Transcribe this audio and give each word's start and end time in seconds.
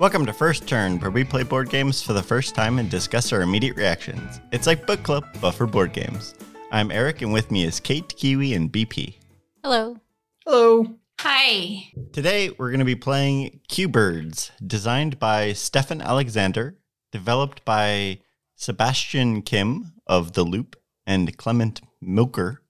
Welcome 0.00 0.24
to 0.24 0.32
First 0.32 0.66
Turn, 0.66 0.98
where 0.98 1.10
we 1.10 1.24
play 1.24 1.42
board 1.42 1.68
games 1.68 2.00
for 2.00 2.14
the 2.14 2.22
first 2.22 2.54
time 2.54 2.78
and 2.78 2.88
discuss 2.88 3.34
our 3.34 3.42
immediate 3.42 3.76
reactions. 3.76 4.40
It's 4.50 4.66
like 4.66 4.86
book 4.86 5.02
club, 5.02 5.26
but 5.42 5.50
for 5.50 5.66
board 5.66 5.92
games. 5.92 6.34
I'm 6.72 6.90
Eric, 6.90 7.20
and 7.20 7.34
with 7.34 7.50
me 7.50 7.64
is 7.64 7.80
Kate, 7.80 8.08
Kiwi, 8.16 8.54
and 8.54 8.72
BP. 8.72 9.16
Hello. 9.62 9.98
Hello. 10.46 10.86
Hi. 11.20 11.92
Today, 12.14 12.48
we're 12.48 12.70
going 12.70 12.78
to 12.78 12.86
be 12.86 12.94
playing 12.94 13.60
Cubirds, 13.68 14.52
designed 14.66 15.18
by 15.18 15.52
Stefan 15.52 16.00
Alexander, 16.00 16.78
developed 17.12 17.62
by 17.66 18.20
Sebastian 18.56 19.42
Kim 19.42 19.92
of 20.06 20.32
The 20.32 20.44
Loop 20.44 20.76
and 21.06 21.36
Clement 21.36 21.82
Milker. 22.00 22.62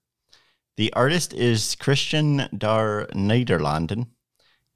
The 0.75 0.91
artist 0.91 1.33
is 1.33 1.77
Kristiaan 1.79 2.49
der 2.59 3.07
Nederlanden, 3.13 4.07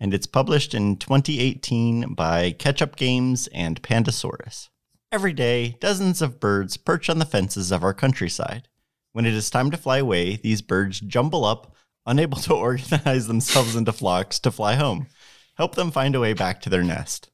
and 0.05 0.13
it's 0.13 0.27
published 0.27 0.75
in 0.75 0.97
2018 0.97 2.13
by 2.13 2.51
Catch 2.51 2.83
Up 2.83 2.95
Games 2.95 3.47
and 3.47 3.81
Pandasaurus. 3.81 4.69
Every 5.11 5.33
day, 5.33 5.77
dozens 5.79 6.21
of 6.21 6.39
birds 6.39 6.77
perch 6.77 7.09
on 7.09 7.17
the 7.17 7.25
fences 7.25 7.71
of 7.71 7.83
our 7.83 7.91
countryside. 7.91 8.67
When 9.13 9.25
it 9.25 9.33
is 9.33 9.49
time 9.49 9.71
to 9.71 9.77
fly 9.77 9.97
away, 9.97 10.35
these 10.35 10.61
birds 10.61 10.99
jumble 10.99 11.43
up, 11.43 11.73
unable 12.05 12.37
to 12.41 12.53
organize 12.55 13.25
themselves 13.25 13.75
into 13.75 13.91
flocks 13.91 14.37
to 14.41 14.51
fly 14.51 14.75
home. 14.75 15.07
Help 15.55 15.73
them 15.73 15.89
find 15.89 16.13
a 16.13 16.19
way 16.19 16.33
back 16.33 16.61
to 16.61 16.69
their 16.69 16.83
nest. 16.83 17.31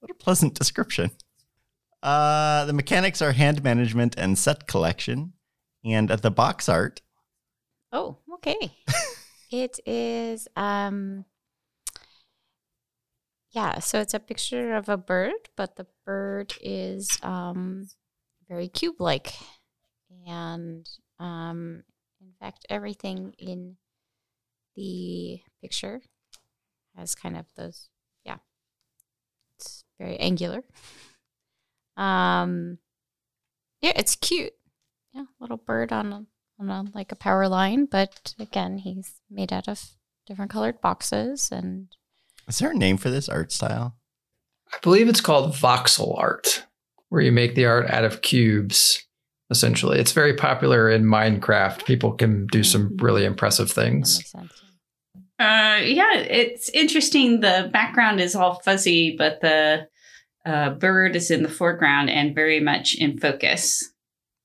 What 0.00 0.10
a 0.10 0.14
pleasant 0.14 0.54
description. 0.54 1.10
Uh, 2.02 2.64
the 2.64 2.72
mechanics 2.72 3.20
are 3.20 3.32
hand 3.32 3.62
management 3.62 4.14
and 4.16 4.38
set 4.38 4.66
collection, 4.66 5.34
and 5.84 6.08
the 6.08 6.30
box 6.30 6.70
art. 6.70 7.02
Oh, 7.92 8.16
okay. 8.32 8.72
it 9.50 9.78
is 9.84 10.48
um 10.56 11.26
yeah, 13.50 13.78
so 13.78 14.00
it's 14.00 14.14
a 14.14 14.20
picture 14.20 14.74
of 14.74 14.88
a 14.88 14.96
bird, 14.96 15.48
but 15.56 15.76
the 15.76 15.86
bird 16.04 16.54
is 16.60 17.18
um 17.22 17.88
very 18.48 18.68
cube-like. 18.68 19.32
And 20.26 20.88
um 21.18 21.84
in 22.20 22.32
fact 22.40 22.66
everything 22.68 23.34
in 23.38 23.76
the 24.76 25.40
picture 25.62 26.02
has 26.96 27.14
kind 27.14 27.36
of 27.36 27.46
those 27.56 27.88
yeah. 28.24 28.38
It's 29.56 29.84
very 29.98 30.18
angular. 30.18 30.62
Um 31.96 32.78
yeah, 33.80 33.92
it's 33.96 34.14
cute. 34.14 34.52
Yeah, 35.12 35.24
little 35.40 35.56
bird 35.56 35.92
on 35.92 36.12
a 36.12 36.26
on 36.60 36.70
a, 36.70 36.84
like 36.94 37.12
a 37.12 37.16
power 37.16 37.48
line, 37.48 37.86
but 37.86 38.34
again, 38.38 38.78
he's 38.78 39.20
made 39.30 39.52
out 39.52 39.68
of 39.68 39.96
different 40.26 40.50
colored 40.50 40.80
boxes 40.80 41.50
and 41.50 41.88
Is 42.48 42.58
there 42.58 42.70
a 42.70 42.74
name 42.74 42.96
for 42.96 43.10
this 43.10 43.28
art 43.28 43.52
style? 43.52 43.96
I 44.72 44.78
believe 44.82 45.08
it's 45.08 45.20
called 45.20 45.54
voxel 45.54 46.18
art, 46.18 46.64
where 47.08 47.20
you 47.20 47.32
make 47.32 47.54
the 47.54 47.66
art 47.66 47.90
out 47.90 48.04
of 48.04 48.22
cubes. 48.22 49.04
Essentially, 49.50 49.98
it's 49.98 50.12
very 50.12 50.34
popular 50.34 50.90
in 50.90 51.04
Minecraft. 51.04 51.84
People 51.86 52.12
can 52.12 52.46
do 52.48 52.62
some 52.62 52.96
really 52.98 53.24
impressive 53.24 53.70
things. 53.70 54.34
Uh, 54.34 55.80
yeah, 55.80 56.14
it's 56.16 56.68
interesting. 56.70 57.40
The 57.40 57.70
background 57.72 58.20
is 58.20 58.34
all 58.34 58.60
fuzzy, 58.60 59.16
but 59.16 59.40
the 59.40 59.88
uh, 60.44 60.70
bird 60.70 61.16
is 61.16 61.30
in 61.30 61.42
the 61.42 61.48
foreground 61.48 62.10
and 62.10 62.34
very 62.34 62.60
much 62.60 62.94
in 62.94 63.18
focus. 63.18 63.90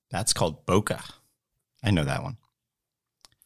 That's 0.09 0.31
called 0.31 0.65
bokeh. 0.65 1.01
I 1.83 1.91
know 1.91 2.05
that 2.05 2.23
one. 2.23 2.37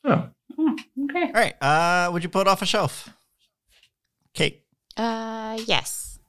Oh, 0.03 0.29
Oh, 0.59 0.75
okay. 1.03 1.23
All 1.25 1.31
right. 1.33 1.61
Uh, 1.61 2.09
would 2.11 2.23
you 2.23 2.29
pull 2.29 2.41
it 2.41 2.47
off 2.47 2.61
a 2.61 2.65
shelf? 2.65 3.09
Kate. 4.37 4.63
Uh 4.95 5.57
yes. 5.65 6.19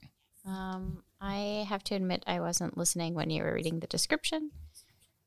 Um 0.47 1.03
I 1.20 1.67
have 1.69 1.85
to 1.85 1.95
admit 1.95 2.24
I 2.27 2.41
wasn't 2.41 2.77
listening 2.79 3.14
when 3.14 3.29
you 3.30 3.42
were 3.42 3.52
reading 3.55 3.80
the 3.80 3.86
description. 3.86 4.51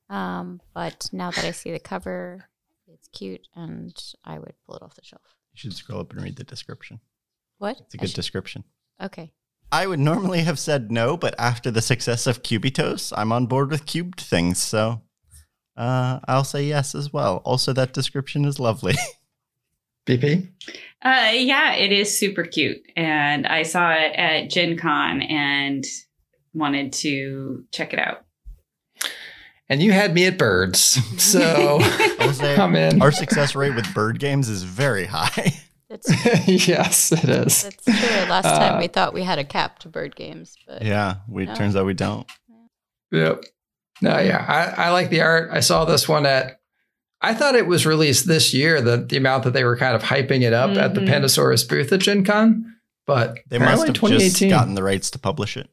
Um 0.09 0.61
but 0.73 1.09
now 1.13 1.31
that 1.31 1.45
I 1.45 1.51
see 1.51 1.71
the 1.71 1.79
cover, 1.79 2.45
it's 2.87 3.07
cute 3.09 3.47
and 3.55 3.95
I 4.25 4.39
would 4.39 4.53
pull 4.65 4.75
it 4.75 4.81
off 4.81 4.95
the 4.95 5.03
shelf. 5.03 5.21
You 5.53 5.59
should 5.59 5.73
scroll 5.73 6.01
up 6.01 6.11
and 6.11 6.21
read 6.23 6.35
the 6.37 6.43
description. 6.43 6.99
What? 7.59 7.79
It's 7.81 7.93
a 7.93 7.97
good 7.97 8.13
description. 8.13 8.63
okay. 9.01 9.31
I 9.73 9.87
would 9.87 9.99
normally 9.99 10.41
have 10.41 10.59
said 10.59 10.91
no, 10.91 11.15
but 11.15 11.33
after 11.39 11.71
the 11.71 11.81
success 11.81 12.27
of 12.27 12.43
Cubitos, 12.43 13.13
I'm 13.15 13.31
on 13.31 13.45
board 13.45 13.71
with 13.71 13.85
cubed 13.85 14.19
things, 14.19 14.59
so 14.61 15.01
uh, 15.77 16.19
I'll 16.27 16.43
say 16.43 16.63
yes 16.65 16.93
as 16.93 17.13
well. 17.13 17.37
Also, 17.45 17.71
that 17.71 17.93
description 17.93 18.43
is 18.43 18.59
lovely. 18.59 18.95
BP. 20.07 20.49
Uh, 21.03 21.31
yeah, 21.33 21.73
it 21.73 21.91
is 21.91 22.17
super 22.17 22.43
cute, 22.43 22.81
and 22.95 23.47
I 23.47 23.63
saw 23.63 23.91
it 23.91 24.13
at 24.15 24.49
Gen 24.49 24.77
Con 24.77 25.21
and 25.21 25.83
wanted 26.53 26.93
to 26.93 27.65
check 27.71 27.93
it 27.93 27.99
out. 27.99 28.23
And 29.69 29.81
you 29.81 29.91
had 29.93 30.13
me 30.13 30.25
at 30.25 30.37
birds, 30.37 30.81
so 31.21 31.79
I'll 32.19 32.33
say 32.33 32.55
I'm 32.57 32.75
in. 32.75 33.01
our 33.01 33.11
success 33.11 33.55
rate 33.55 33.73
with 33.73 33.91
bird 33.93 34.19
games 34.19 34.49
is 34.49 34.63
very 34.63 35.05
high. 35.05 35.53
That's 35.89 36.47
yes, 36.67 37.11
it 37.11 37.23
is. 37.29 37.63
that's 37.63 37.83
true. 37.85 38.29
Last 38.29 38.43
time 38.45 38.75
Uh, 38.75 38.79
we 38.79 38.87
thought 38.87 39.13
we 39.13 39.23
had 39.23 39.39
a 39.39 39.43
cap 39.43 39.79
to 39.79 39.89
bird 39.89 40.15
games, 40.15 40.55
but 40.67 40.83
yeah, 40.83 41.15
we, 41.27 41.45
Yeah. 41.45 41.53
turns 41.55 41.75
out 41.75 41.85
we 41.85 41.93
don't. 41.93 42.25
Yep. 43.11 43.43
No, 44.01 44.17
yeah, 44.19 44.45
I, 44.77 44.85
I 44.85 44.89
like 44.91 45.09
the 45.09 45.21
art. 45.21 45.49
I 45.51 45.59
saw 45.59 45.83
this 45.85 46.07
one 46.07 46.25
at. 46.25 46.60
I 47.21 47.33
thought 47.35 47.55
it 47.55 47.67
was 47.67 47.85
released 47.85 48.27
this 48.27 48.53
year. 48.53 48.81
The 48.81 48.97
the 48.97 49.17
amount 49.17 49.43
that 49.43 49.51
they 49.53 49.63
were 49.63 49.77
kind 49.77 49.95
of 49.95 50.01
hyping 50.03 50.41
it 50.41 50.53
up 50.53 50.71
at 50.77 50.95
the 50.95 51.01
Mhm. 51.01 51.07
Pandasaurus 51.09 51.67
booth 51.67 51.91
at 51.93 51.99
Gen 51.99 52.23
Con, 52.25 52.75
but 53.05 53.37
They 53.49 53.59
must 53.59 53.87
apparently 53.87 54.13
have 54.23 54.31
just 54.33 54.49
gotten 54.49 54.75
the 54.75 54.83
rights 54.83 55.11
to 55.11 55.19
publish 55.19 55.55
it. 55.57 55.69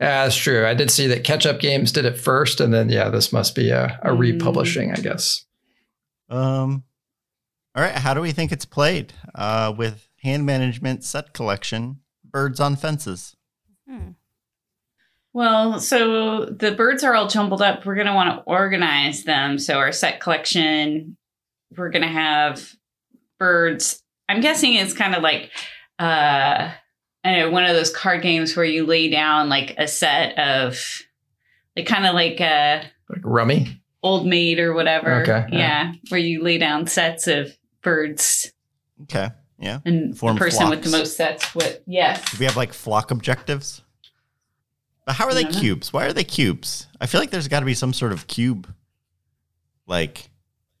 Yeah, 0.00 0.24
that's 0.24 0.36
true. 0.36 0.66
I 0.66 0.74
did 0.74 0.90
see 0.90 1.06
that 1.08 1.24
Catch 1.24 1.46
Up 1.46 1.58
Games 1.58 1.90
did 1.90 2.04
it 2.04 2.18
first, 2.20 2.60
and 2.60 2.72
then 2.72 2.88
yeah, 2.90 3.08
this 3.08 3.32
must 3.32 3.54
be 3.54 3.70
a, 3.70 3.98
a 4.02 4.10
Mm. 4.10 4.18
republishing, 4.18 4.92
I 4.92 4.96
guess. 4.96 5.44
Um, 6.28 6.84
all 7.74 7.82
right, 7.82 7.94
how 7.94 8.12
do 8.14 8.20
we 8.20 8.32
think 8.32 8.52
it's 8.52 8.64
played? 8.66 9.12
Uh, 9.34 9.72
with 9.76 10.08
hand 10.22 10.44
management, 10.44 11.02
set 11.04 11.32
collection, 11.32 12.00
birds 12.24 12.60
on 12.60 12.76
fences. 12.76 13.34
hmm. 13.88 14.10
Well, 15.38 15.78
so 15.78 16.46
the 16.46 16.72
birds 16.72 17.04
are 17.04 17.14
all 17.14 17.28
jumbled 17.28 17.62
up. 17.62 17.86
We're 17.86 17.94
going 17.94 18.08
to 18.08 18.12
want 18.12 18.36
to 18.36 18.42
organize 18.42 19.22
them. 19.22 19.60
So, 19.60 19.78
our 19.78 19.92
set 19.92 20.18
collection, 20.18 21.16
we're 21.76 21.90
going 21.90 22.02
to 22.02 22.08
have 22.08 22.72
birds. 23.38 24.02
I'm 24.28 24.40
guessing 24.40 24.74
it's 24.74 24.92
kind 24.92 25.14
of 25.14 25.22
like, 25.22 25.52
uh, 26.00 26.72
I 27.24 27.36
know, 27.36 27.50
one 27.50 27.62
of 27.62 27.76
those 27.76 27.94
card 27.94 28.20
games 28.20 28.56
where 28.56 28.64
you 28.64 28.84
lay 28.84 29.08
down 29.10 29.48
like 29.48 29.76
a 29.78 29.86
set 29.86 30.36
of, 30.40 30.76
like, 31.76 31.86
kind 31.86 32.04
of 32.04 32.14
like 32.14 32.40
a 32.40 32.82
Like 33.08 33.20
Rummy. 33.22 33.80
old 34.02 34.26
maid 34.26 34.58
or 34.58 34.74
whatever. 34.74 35.22
Okay, 35.22 35.46
Yeah. 35.52 35.58
yeah. 35.58 35.92
Where 36.08 36.18
you 36.18 36.42
lay 36.42 36.58
down 36.58 36.88
sets 36.88 37.28
of 37.28 37.56
birds 37.82 38.50
Okay, 39.04 39.28
yeah. 39.60 39.78
and 39.84 40.18
Form 40.18 40.34
the 40.34 40.40
person 40.40 40.68
with 40.68 40.82
the 40.82 40.90
most 40.90 41.16
sets 41.16 41.54
with, 41.54 41.78
yes. 41.86 42.28
Do 42.32 42.38
we 42.40 42.44
have 42.46 42.56
like 42.56 42.72
flock 42.72 43.12
objectives? 43.12 43.84
But 45.08 45.14
how 45.16 45.24
are 45.26 45.32
they 45.32 45.46
I 45.46 45.50
know. 45.50 45.58
cubes? 45.58 45.90
Why 45.90 46.04
are 46.04 46.12
they 46.12 46.22
cubes? 46.22 46.86
I 47.00 47.06
feel 47.06 47.18
like 47.18 47.30
there's 47.30 47.48
got 47.48 47.60
to 47.60 47.64
be 47.66 47.72
some 47.72 47.94
sort 47.94 48.12
of 48.12 48.26
cube, 48.26 48.70
like 49.86 50.28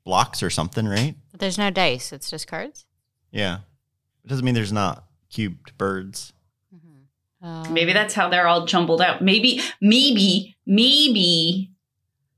blocks 0.04 0.42
or 0.42 0.50
something, 0.50 0.86
right? 0.86 1.14
But 1.30 1.40
there's 1.40 1.56
no 1.56 1.70
dice, 1.70 2.12
it's 2.12 2.28
just 2.28 2.46
cards. 2.46 2.84
Yeah. 3.30 3.60
It 4.24 4.28
doesn't 4.28 4.44
mean 4.44 4.54
there's 4.54 4.70
not 4.70 5.06
cubed 5.30 5.78
birds. 5.78 6.34
Um, 7.40 7.72
Maybe 7.72 7.94
that's 7.94 8.12
how 8.12 8.28
they're 8.28 8.46
all 8.46 8.66
jumbled 8.66 9.00
out. 9.00 9.22
Maybe, 9.22 9.62
maybe, 9.80 10.56
maybe 10.66 11.70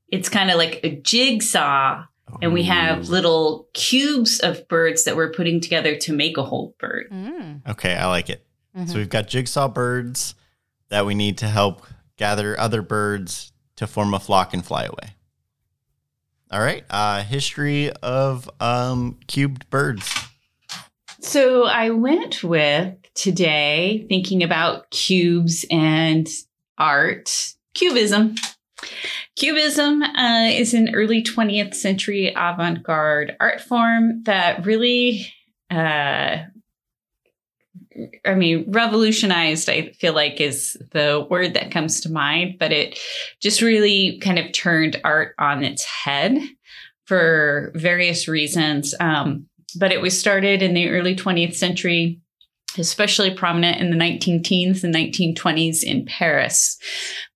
it's 0.09 0.29
kind 0.29 0.49
of 0.53 0.59
like 0.59 0.79
a 0.85 0.95
jigsaw, 0.95 2.05
and 2.41 2.53
we 2.53 2.63
have 2.65 3.09
little 3.09 3.67
cubes 3.75 4.39
of 4.39 4.69
birds 4.69 5.03
that 5.05 5.17
we're 5.17 5.33
putting 5.33 5.61
together 5.61 5.97
to 5.97 6.13
make 6.13 6.37
a 6.37 6.45
whole 6.45 6.77
bird. 6.79 7.09
Mm, 7.11 7.67
Okay, 7.69 7.95
I 7.97 8.07
like 8.07 8.31
it. 8.31 8.47
mhm. 8.79 8.89
So 8.89 8.95
we've 8.97 9.09
got 9.09 9.27
jigsaw 9.27 9.67
birds 9.67 10.37
that 10.91 11.07
we 11.07 11.15
need 11.15 11.39
to 11.39 11.49
help 11.49 11.87
gather 12.17 12.59
other 12.59 12.83
birds 12.83 13.53
to 13.77 13.87
form 13.87 14.13
a 14.13 14.21
flock 14.21 14.53
and 14.53 14.65
fly 14.65 14.85
away. 14.85 15.15
All 16.51 16.61
right. 16.61 16.85
Uh, 16.91 17.23
history 17.23 17.91
of 18.03 18.51
um, 18.61 19.19
cubed 19.27 19.71
birds. 19.71 20.13
So 21.21 21.65
I 21.65 21.91
went 21.91 22.43
with 22.43 22.97
today 23.15 24.05
thinking 24.09 24.43
about 24.43 24.91
cubes 24.91 25.65
and 25.71 26.29
art, 26.77 27.55
cubism. 27.75 28.35
Cubism 29.37 30.03
uh, 30.03 30.49
is 30.51 30.75
an 30.75 30.95
early 30.95 31.23
20th 31.23 31.75
century 31.75 32.35
avant 32.37 32.83
garde 32.83 33.37
art 33.39 33.61
form 33.61 34.23
that 34.25 34.67
really, 34.67 35.33
uh, 35.71 36.39
I 38.25 38.35
mean, 38.35 38.65
revolutionized, 38.69 39.69
I 39.69 39.93
feel 39.93 40.15
like 40.15 40.41
is 40.41 40.77
the 40.93 41.27
word 41.31 41.55
that 41.55 41.71
comes 41.71 42.01
to 42.03 42.13
mind, 42.13 42.57
but 42.59 42.73
it 42.73 42.99
just 43.41 43.63
really 43.63 44.19
kind 44.19 44.39
of 44.39 44.53
turned 44.53 45.01
art 45.05 45.35
on 45.39 45.65
its 45.65 45.85
head 45.85 46.39
for 47.05 47.73
various 47.75 48.29
reasons. 48.29 48.95
Um, 49.01 49.47
but 49.79 49.93
it 49.93 50.01
was 50.01 50.19
started 50.19 50.63
in 50.63 50.75
the 50.75 50.89
early 50.89 51.15
20th 51.15 51.55
century 51.55 52.21
especially 52.79 53.35
prominent 53.35 53.79
in 53.79 53.91
the 53.91 53.97
19 53.97 54.43
teens 54.43 54.85
and 54.85 54.95
1920s 54.95 55.83
in 55.83 56.05
Paris 56.07 56.79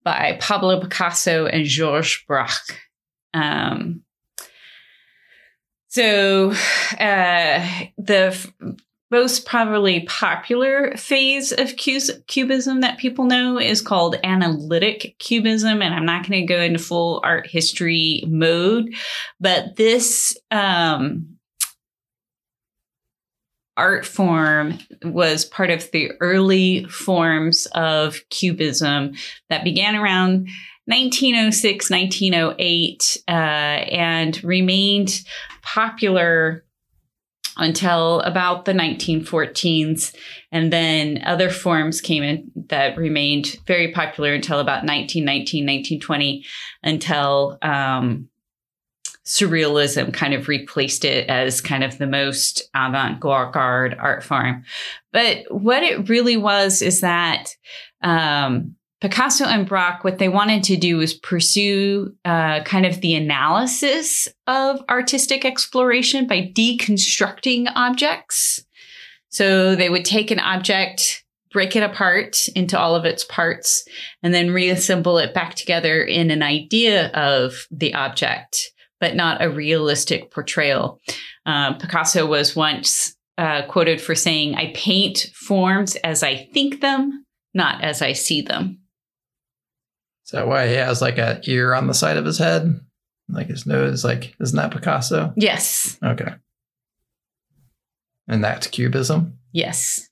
by 0.05 0.38
Pablo 0.40 0.81
Picasso 0.81 1.46
and 1.46 1.64
Georges 1.64 2.22
Braque. 2.28 2.81
Um, 3.32 4.02
so 5.88 6.50
uh, 6.99 7.69
the 7.99 8.50
most 9.14 9.46
probably 9.46 10.00
popular 10.06 10.93
phase 10.96 11.52
of 11.52 11.76
cubism 11.76 12.81
that 12.81 12.99
people 12.99 13.26
know 13.26 13.61
is 13.61 13.81
called 13.81 14.16
analytic 14.25 15.14
cubism 15.20 15.81
and 15.81 15.94
i'm 15.94 16.05
not 16.05 16.28
going 16.28 16.44
to 16.44 16.52
go 16.52 16.61
into 16.61 16.81
full 16.81 17.20
art 17.22 17.46
history 17.46 18.25
mode 18.26 18.93
but 19.38 19.76
this 19.76 20.37
um, 20.50 21.28
art 23.76 24.05
form 24.05 24.76
was 25.05 25.44
part 25.44 25.70
of 25.70 25.88
the 25.93 26.11
early 26.19 26.84
forms 26.87 27.66
of 27.72 28.19
cubism 28.31 29.14
that 29.49 29.62
began 29.62 29.94
around 29.94 30.49
1906 30.87 31.88
1908 31.88 33.22
uh, 33.28 33.31
and 33.31 34.43
remained 34.43 35.20
popular 35.62 36.63
until 37.56 38.21
about 38.21 38.65
the 38.65 38.73
1914s 38.73 40.15
and 40.51 40.73
then 40.73 41.23
other 41.25 41.51
forms 41.51 42.01
came 42.01 42.23
in 42.23 42.51
that 42.69 42.97
remained 42.97 43.56
very 43.67 43.93
popular 43.93 44.33
until 44.35 44.59
about 44.59 44.85
1919 44.85 45.65
1920 45.65 46.45
until 46.83 47.59
um, 47.62 48.29
surrealism 49.27 50.12
kind 50.12 50.35
of 50.35 50.49
replaced 50.49 51.05
it 51.05 51.29
as 51.29 51.61
kind 51.61 51.83
of 51.83 51.99
the 51.99 52.06
most 52.06 52.62
avant-garde 52.75 53.97
art 53.99 54.23
form. 54.23 54.65
But 55.12 55.45
what 55.49 55.83
it 55.83 56.09
really 56.09 56.37
was 56.37 56.83
is 56.83 57.00
that 57.00 57.49
um, 58.03 58.77
Picasso 59.05 59.45
and 59.45 59.69
Braque, 59.69 60.03
what 60.03 60.17
they 60.17 60.31
wanted 60.31 60.62
to 60.62 60.79
do 60.79 60.97
was 60.97 61.12
pursue 61.12 62.15
uh, 62.25 62.62
kind 62.62 62.87
of 62.87 63.03
the 63.03 63.15
analysis 63.15 64.29
of 64.47 64.81
artistic 64.89 65.45
exploration 65.45 66.27
by 66.27 66.51
deconstructing 66.56 67.71
objects. 67.75 68.65
So 69.29 69.77
they 69.77 69.91
would 69.91 70.06
take 70.06 70.31
an 70.31 70.41
object, 70.41 71.23
break 71.53 71.77
it 71.77 71.83
apart 71.83 72.49
into 72.56 72.79
all 72.79 72.95
of 72.95 73.05
its 73.05 73.25
parts, 73.25 73.87
and 74.23 74.33
then 74.33 74.55
reassemble 74.55 75.19
it 75.19 75.35
back 75.35 75.55
together 75.55 76.03
in 76.03 76.31
an 76.31 76.43
idea 76.43 77.09
of 77.09 77.67
the 77.71 77.93
object, 77.93 78.73
but 79.00 79.15
not 79.15 79.45
a 79.45 79.50
realistic 79.50 80.31
portrayal. 80.31 80.99
Uh, 81.45 81.75
Picasso 81.75 82.25
was 82.25 82.57
once 82.57 83.15
uh, 83.37 83.67
quoted 83.67 84.00
for 84.00 84.15
saying, 84.15 84.55
I 84.55 84.73
paint 84.75 85.27
forms 85.35 85.95
as 85.97 86.23
I 86.23 86.49
think 86.55 86.81
them, 86.81 87.27
not 87.53 87.85
as 87.85 88.00
I 88.00 88.15
see 88.15 88.41
them. 88.41 88.79
Is 90.25 90.31
that 90.31 90.47
why 90.49 90.69
he 90.69 90.75
has 90.75 91.03
like 91.03 91.19
a 91.19 91.41
ear 91.44 91.75
on 91.75 91.87
the 91.87 91.94
side 91.94 92.17
of 92.17 92.25
his 92.25 92.38
head? 92.38 92.81
Like 93.29 93.47
his 93.49 93.67
nose, 93.67 94.05
like 94.05 94.35
isn't 94.41 94.56
that 94.56 94.71
Picasso? 94.71 95.32
Yes. 95.37 95.99
Okay. 96.03 96.35
And 98.29 98.43
that's 98.44 98.67
cubism. 98.67 99.38
Yes. 99.53 100.09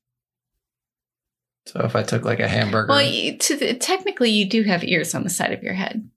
So 1.66 1.80
if 1.84 1.94
I 1.96 2.02
took 2.02 2.24
like 2.24 2.40
a 2.40 2.48
hamburger, 2.48 2.88
Well, 2.88 3.02
you, 3.02 3.38
to 3.38 3.56
the, 3.56 3.74
technically, 3.74 4.30
you 4.30 4.48
do 4.48 4.62
have 4.64 4.82
ears 4.84 5.14
on 5.14 5.22
the 5.24 5.30
side 5.30 5.52
of 5.52 5.62
your 5.62 5.74
head. 5.74 6.08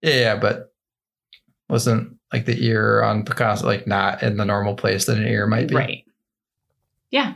yeah, 0.00 0.14
yeah, 0.14 0.36
but 0.36 0.72
wasn't 1.68 2.16
like 2.32 2.44
the 2.46 2.64
ear 2.64 3.02
on 3.02 3.24
Picasso 3.24 3.66
like 3.66 3.86
not 3.86 4.22
in 4.22 4.36
the 4.36 4.44
normal 4.44 4.74
place 4.74 5.06
that 5.06 5.18
an 5.18 5.26
ear 5.26 5.46
might 5.46 5.68
be? 5.68 5.74
Right. 5.74 6.04
Yeah. 7.10 7.34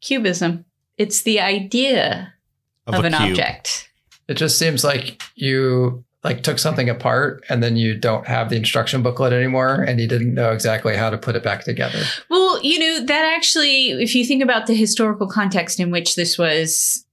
Cubism. 0.00 0.64
It's 0.98 1.22
the 1.22 1.40
idea 1.40 2.34
of, 2.86 2.94
a 2.94 3.06
an 3.06 3.12
cube. 3.12 3.30
object. 3.30 3.88
It 4.28 4.34
just 4.34 4.58
seems 4.58 4.84
like 4.84 5.22
you 5.34 6.04
like 6.24 6.42
took 6.42 6.58
something 6.58 6.88
apart 6.88 7.44
and 7.48 7.62
then 7.62 7.76
you 7.76 7.96
don't 7.96 8.26
have 8.26 8.50
the 8.50 8.56
instruction 8.56 9.00
booklet 9.00 9.32
anymore 9.32 9.82
and 9.82 10.00
you 10.00 10.08
didn't 10.08 10.34
know 10.34 10.50
exactly 10.50 10.96
how 10.96 11.08
to 11.08 11.16
put 11.16 11.36
it 11.36 11.44
back 11.44 11.62
together. 11.62 12.02
Well, 12.28 12.60
you 12.62 12.80
know, 12.80 13.06
that 13.06 13.32
actually, 13.36 13.92
if 13.92 14.12
you 14.14 14.24
think 14.24 14.42
about 14.42 14.66
the 14.66 14.74
historical 14.74 15.28
context 15.28 15.78
in 15.78 15.92
which 15.92 16.16
this 16.16 16.36
was 16.36 17.06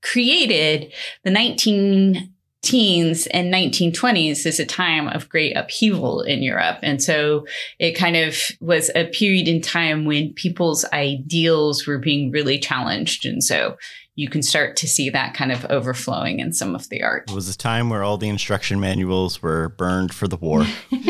created, 0.00 0.92
the 1.24 1.30
19 1.30 2.30
teens 2.62 3.26
and 3.26 3.52
1920s 3.52 4.46
is 4.46 4.58
a 4.58 4.64
time 4.64 5.08
of 5.08 5.28
great 5.28 5.56
upheaval 5.56 6.22
in 6.22 6.42
Europe. 6.42 6.78
And 6.82 7.02
so 7.02 7.46
it 7.78 7.92
kind 7.92 8.16
of 8.16 8.38
was 8.60 8.90
a 8.94 9.06
period 9.06 9.48
in 9.48 9.60
time 9.60 10.04
when 10.04 10.32
people's 10.32 10.84
ideals 10.92 11.86
were 11.86 11.98
being 11.98 12.30
really 12.30 12.58
challenged. 12.58 13.26
And 13.26 13.44
so 13.44 13.76
you 14.16 14.28
can 14.28 14.42
start 14.42 14.76
to 14.76 14.86
see 14.88 15.10
that 15.10 15.34
kind 15.34 15.50
of 15.50 15.64
overflowing 15.66 16.38
in 16.38 16.52
some 16.52 16.74
of 16.74 16.88
the 16.88 17.02
art. 17.02 17.28
It 17.28 17.34
was 17.34 17.48
a 17.48 17.56
time 17.58 17.90
where 17.90 18.02
all 18.04 18.16
the 18.16 18.28
instruction 18.28 18.78
manuals 18.80 19.42
were 19.42 19.70
burned 19.70 20.14
for 20.14 20.28
the 20.28 20.36
war. 20.36 20.66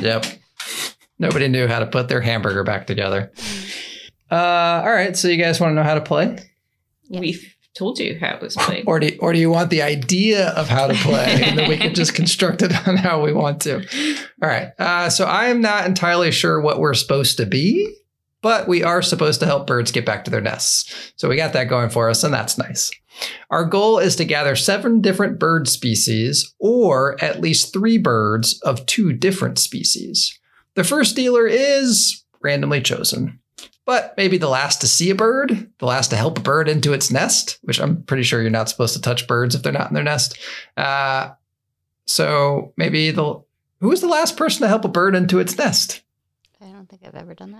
Yep. 0.00 0.24
Nobody 1.18 1.48
knew 1.48 1.66
how 1.66 1.80
to 1.80 1.86
put 1.86 2.08
their 2.08 2.22
hamburger 2.22 2.64
back 2.64 2.86
together. 2.86 3.30
Uh, 4.30 4.34
all 4.82 4.90
right. 4.90 5.14
So 5.14 5.28
you 5.28 5.36
guys 5.36 5.60
want 5.60 5.72
to 5.72 5.74
know 5.74 5.82
how 5.82 5.94
to 5.94 6.00
play, 6.00 6.38
Yes. 7.08 7.20
We've 7.20 7.54
told 7.76 7.98
you 7.98 8.16
how 8.18 8.36
it 8.36 8.40
was 8.40 8.56
played. 8.56 8.84
or 8.86 8.98
do 9.00 9.08
you, 9.08 9.18
or 9.20 9.32
do 9.34 9.38
you 9.38 9.50
want 9.50 9.68
the 9.68 9.82
idea 9.82 10.48
of 10.50 10.68
how 10.68 10.86
to 10.86 10.94
play, 10.94 11.42
and 11.44 11.58
then 11.58 11.68
we 11.68 11.76
can 11.76 11.92
just 11.94 12.14
construct 12.14 12.62
it 12.62 12.72
on 12.88 12.96
how 12.96 13.22
we 13.22 13.32
want 13.34 13.60
to? 13.62 13.76
All 14.42 14.48
right. 14.48 14.68
Uh, 14.78 15.10
so 15.10 15.26
I 15.26 15.46
am 15.48 15.60
not 15.60 15.86
entirely 15.86 16.30
sure 16.30 16.60
what 16.60 16.78
we're 16.78 16.94
supposed 16.94 17.36
to 17.38 17.46
be, 17.46 17.94
but 18.42 18.68
we 18.68 18.82
are 18.82 19.02
supposed 19.02 19.40
to 19.40 19.46
help 19.46 19.66
birds 19.66 19.92
get 19.92 20.06
back 20.06 20.24
to 20.24 20.30
their 20.30 20.40
nests. 20.40 21.12
So 21.16 21.28
we 21.28 21.36
got 21.36 21.52
that 21.52 21.68
going 21.68 21.90
for 21.90 22.08
us, 22.08 22.24
and 22.24 22.32
that's 22.32 22.58
nice. 22.58 22.90
Our 23.50 23.64
goal 23.64 23.98
is 23.98 24.16
to 24.16 24.24
gather 24.24 24.56
seven 24.56 25.00
different 25.00 25.38
bird 25.38 25.68
species, 25.68 26.54
or 26.58 27.22
at 27.22 27.40
least 27.40 27.72
three 27.72 27.98
birds 27.98 28.60
of 28.62 28.86
two 28.86 29.12
different 29.12 29.58
species. 29.58 30.38
The 30.74 30.84
first 30.84 31.16
dealer 31.16 31.46
is 31.46 32.24
randomly 32.40 32.80
chosen, 32.80 33.40
but 33.84 34.14
maybe 34.16 34.38
the 34.38 34.48
last 34.48 34.80
to 34.80 34.88
see 34.88 35.10
a 35.10 35.14
bird, 35.14 35.70
the 35.78 35.86
last 35.86 36.08
to 36.08 36.16
help 36.16 36.38
a 36.38 36.42
bird 36.42 36.68
into 36.68 36.92
its 36.92 37.10
nest, 37.10 37.58
which 37.62 37.80
I'm 37.80 38.02
pretty 38.04 38.22
sure 38.22 38.40
you're 38.40 38.50
not 38.50 38.68
supposed 38.68 38.94
to 38.94 39.00
touch 39.00 39.26
birds 39.26 39.54
if 39.54 39.62
they're 39.62 39.72
not 39.72 39.88
in 39.88 39.94
their 39.94 40.04
nest. 40.04 40.38
Uh, 40.76 41.30
so 42.06 42.72
maybe 42.76 43.10
the 43.10 43.42
who 43.80 43.88
was 43.88 44.00
the 44.00 44.08
last 44.08 44.36
person 44.36 44.62
to 44.62 44.68
help 44.68 44.84
a 44.84 44.88
bird 44.88 45.14
into 45.14 45.38
its 45.38 45.56
nest? 45.56 46.02
I 46.60 46.66
don't 46.66 46.88
think 46.88 47.02
I've 47.04 47.14
ever 47.14 47.34
done 47.34 47.52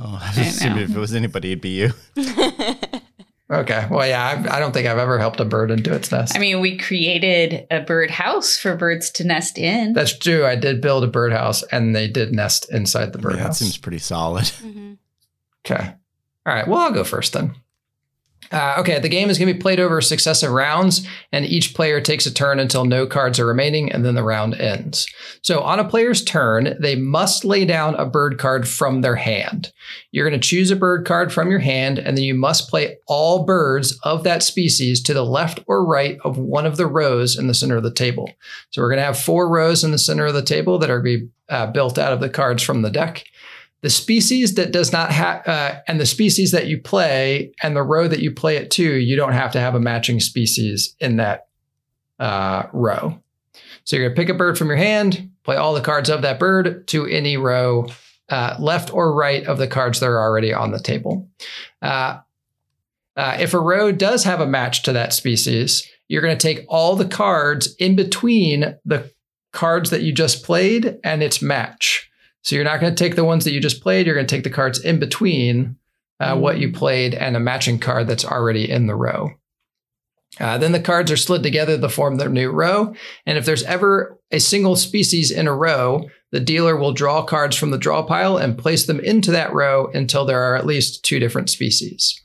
Oh, 0.00 0.18
I 0.22 0.32
I 0.36 0.40
assumed 0.42 0.76
know. 0.76 0.82
if 0.82 0.90
it 0.94 0.98
was 0.98 1.14
anybody, 1.14 1.52
it'd 1.52 1.60
be 1.62 1.70
you. 1.70 1.92
Okay, 3.48 3.86
well, 3.92 4.04
yeah, 4.04 4.44
I, 4.50 4.56
I 4.56 4.58
don't 4.58 4.72
think 4.72 4.88
I've 4.88 4.98
ever 4.98 5.20
helped 5.20 5.38
a 5.38 5.44
bird 5.44 5.70
into 5.70 5.94
its 5.94 6.10
nest. 6.10 6.34
I 6.34 6.40
mean, 6.40 6.58
we 6.60 6.76
created 6.76 7.64
a 7.70 7.80
bird 7.80 8.10
house 8.10 8.58
for 8.58 8.74
birds 8.74 9.08
to 9.12 9.24
nest 9.24 9.56
in. 9.56 9.92
That's 9.92 10.18
true. 10.18 10.44
I 10.44 10.56
did 10.56 10.80
build 10.80 11.04
a 11.04 11.06
birdhouse, 11.06 11.62
and 11.70 11.94
they 11.94 12.08
did 12.08 12.32
nest 12.32 12.66
inside 12.72 13.12
the 13.12 13.18
Yeah, 13.20 13.22
that 13.28 13.30
birdhouse. 13.36 13.58
seems 13.60 13.76
pretty 13.78 13.98
solid. 13.98 14.48
hmm 14.48 14.94
Okay. 15.64 15.94
All 16.44 16.54
right. 16.54 16.66
Well, 16.66 16.80
I'll 16.80 16.90
go 16.92 17.04
first 17.04 17.34
then. 17.34 17.54
Uh, 18.52 18.76
okay. 18.78 18.98
The 18.98 19.08
game 19.08 19.28
is 19.28 19.38
going 19.38 19.48
to 19.48 19.54
be 19.54 19.60
played 19.60 19.80
over 19.80 20.00
successive 20.00 20.52
rounds, 20.52 21.06
and 21.32 21.44
each 21.44 21.74
player 21.74 22.00
takes 22.00 22.26
a 22.26 22.32
turn 22.32 22.60
until 22.60 22.84
no 22.84 23.06
cards 23.06 23.40
are 23.40 23.46
remaining, 23.46 23.90
and 23.90 24.04
then 24.04 24.14
the 24.14 24.22
round 24.22 24.54
ends. 24.54 25.06
So, 25.42 25.60
on 25.60 25.80
a 25.80 25.88
player's 25.88 26.22
turn, 26.22 26.76
they 26.80 26.94
must 26.94 27.44
lay 27.44 27.64
down 27.64 27.94
a 27.96 28.06
bird 28.06 28.38
card 28.38 28.68
from 28.68 29.00
their 29.00 29.16
hand. 29.16 29.72
You're 30.12 30.28
going 30.28 30.40
to 30.40 30.48
choose 30.48 30.70
a 30.70 30.76
bird 30.76 31.04
card 31.04 31.32
from 31.32 31.50
your 31.50 31.58
hand, 31.58 31.98
and 31.98 32.16
then 32.16 32.24
you 32.24 32.34
must 32.34 32.70
play 32.70 32.98
all 33.06 33.44
birds 33.44 33.98
of 34.04 34.22
that 34.24 34.42
species 34.42 35.02
to 35.02 35.14
the 35.14 35.24
left 35.24 35.60
or 35.66 35.84
right 35.84 36.18
of 36.24 36.38
one 36.38 36.66
of 36.66 36.76
the 36.76 36.86
rows 36.86 37.36
in 37.36 37.48
the 37.48 37.54
center 37.54 37.76
of 37.76 37.82
the 37.82 37.92
table. 37.92 38.30
So, 38.70 38.80
we're 38.80 38.90
going 38.90 39.00
to 39.00 39.06
have 39.06 39.18
four 39.18 39.48
rows 39.48 39.82
in 39.82 39.90
the 39.90 39.98
center 39.98 40.26
of 40.26 40.34
the 40.34 40.42
table 40.42 40.78
that 40.78 40.90
are 40.90 41.02
going 41.02 41.20
to 41.20 41.26
be 41.26 41.30
uh, 41.48 41.66
built 41.66 41.98
out 41.98 42.12
of 42.12 42.20
the 42.20 42.30
cards 42.30 42.62
from 42.62 42.82
the 42.82 42.90
deck 42.90 43.24
the 43.86 43.90
species 43.90 44.56
that 44.56 44.72
does 44.72 44.90
not 44.90 45.12
have 45.12 45.46
uh, 45.46 45.76
and 45.86 46.00
the 46.00 46.06
species 46.06 46.50
that 46.50 46.66
you 46.66 46.76
play 46.76 47.52
and 47.62 47.76
the 47.76 47.84
row 47.84 48.08
that 48.08 48.18
you 48.18 48.32
play 48.32 48.56
it 48.56 48.68
to 48.68 48.82
you 48.82 49.14
don't 49.14 49.32
have 49.32 49.52
to 49.52 49.60
have 49.60 49.76
a 49.76 49.80
matching 49.80 50.18
species 50.18 50.96
in 50.98 51.18
that 51.18 51.46
uh, 52.18 52.64
row. 52.72 53.16
So 53.84 53.94
you're 53.94 54.06
going 54.06 54.16
to 54.16 54.20
pick 54.20 54.28
a 54.28 54.36
bird 54.36 54.58
from 54.58 54.66
your 54.66 54.76
hand 54.76 55.30
play 55.44 55.54
all 55.54 55.72
the 55.72 55.80
cards 55.80 56.10
of 56.10 56.22
that 56.22 56.40
bird 56.40 56.88
to 56.88 57.06
any 57.06 57.36
row 57.36 57.86
uh, 58.28 58.56
left 58.58 58.92
or 58.92 59.14
right 59.14 59.46
of 59.46 59.58
the 59.58 59.68
cards 59.68 60.00
that 60.00 60.06
are 60.06 60.20
already 60.20 60.52
on 60.52 60.72
the 60.72 60.80
table. 60.80 61.30
Uh, 61.80 62.18
uh, 63.16 63.36
if 63.38 63.54
a 63.54 63.60
row 63.60 63.92
does 63.92 64.24
have 64.24 64.40
a 64.40 64.48
match 64.48 64.82
to 64.82 64.92
that 64.94 65.12
species 65.12 65.88
you're 66.08 66.22
going 66.22 66.36
to 66.36 66.42
take 66.42 66.66
all 66.68 66.96
the 66.96 67.06
cards 67.06 67.72
in 67.76 67.94
between 67.94 68.74
the 68.84 69.12
cards 69.52 69.90
that 69.90 70.02
you 70.02 70.12
just 70.12 70.42
played 70.42 70.98
and 71.04 71.22
its 71.22 71.40
match 71.40 72.05
so 72.46 72.54
you're 72.54 72.64
not 72.64 72.80
going 72.80 72.94
to 72.94 73.04
take 73.04 73.16
the 73.16 73.24
ones 73.24 73.42
that 73.44 73.50
you 73.50 73.60
just 73.60 73.82
played. 73.82 74.06
You're 74.06 74.14
going 74.14 74.28
to 74.28 74.32
take 74.32 74.44
the 74.44 74.50
cards 74.50 74.78
in 74.78 75.00
between 75.00 75.76
uh, 76.20 76.38
what 76.38 76.58
you 76.58 76.70
played 76.70 77.12
and 77.12 77.36
a 77.36 77.40
matching 77.40 77.80
card 77.80 78.06
that's 78.06 78.24
already 78.24 78.70
in 78.70 78.86
the 78.86 78.94
row. 78.94 79.30
Uh, 80.38 80.56
then 80.56 80.70
the 80.70 80.78
cards 80.78 81.10
are 81.10 81.16
slid 81.16 81.42
together 81.42 81.76
to 81.76 81.88
form 81.88 82.18
their 82.18 82.28
new 82.28 82.50
row. 82.50 82.94
And 83.26 83.36
if 83.36 83.46
there's 83.46 83.64
ever 83.64 84.20
a 84.30 84.38
single 84.38 84.76
species 84.76 85.32
in 85.32 85.48
a 85.48 85.54
row, 85.54 86.08
The 86.32 86.40
dealer 86.40 86.76
will 86.76 86.92
draw 86.92 87.22
cards 87.22 87.56
from 87.56 87.70
the 87.70 87.78
draw 87.78 88.02
pile 88.02 88.36
and 88.36 88.58
place 88.58 88.86
them 88.86 89.00
into 89.00 89.30
that 89.30 89.52
row 89.52 89.90
until 89.94 90.24
there 90.24 90.42
are 90.42 90.56
at 90.56 90.66
least 90.66 91.04
two 91.04 91.18
different 91.18 91.50
species. 91.50 92.20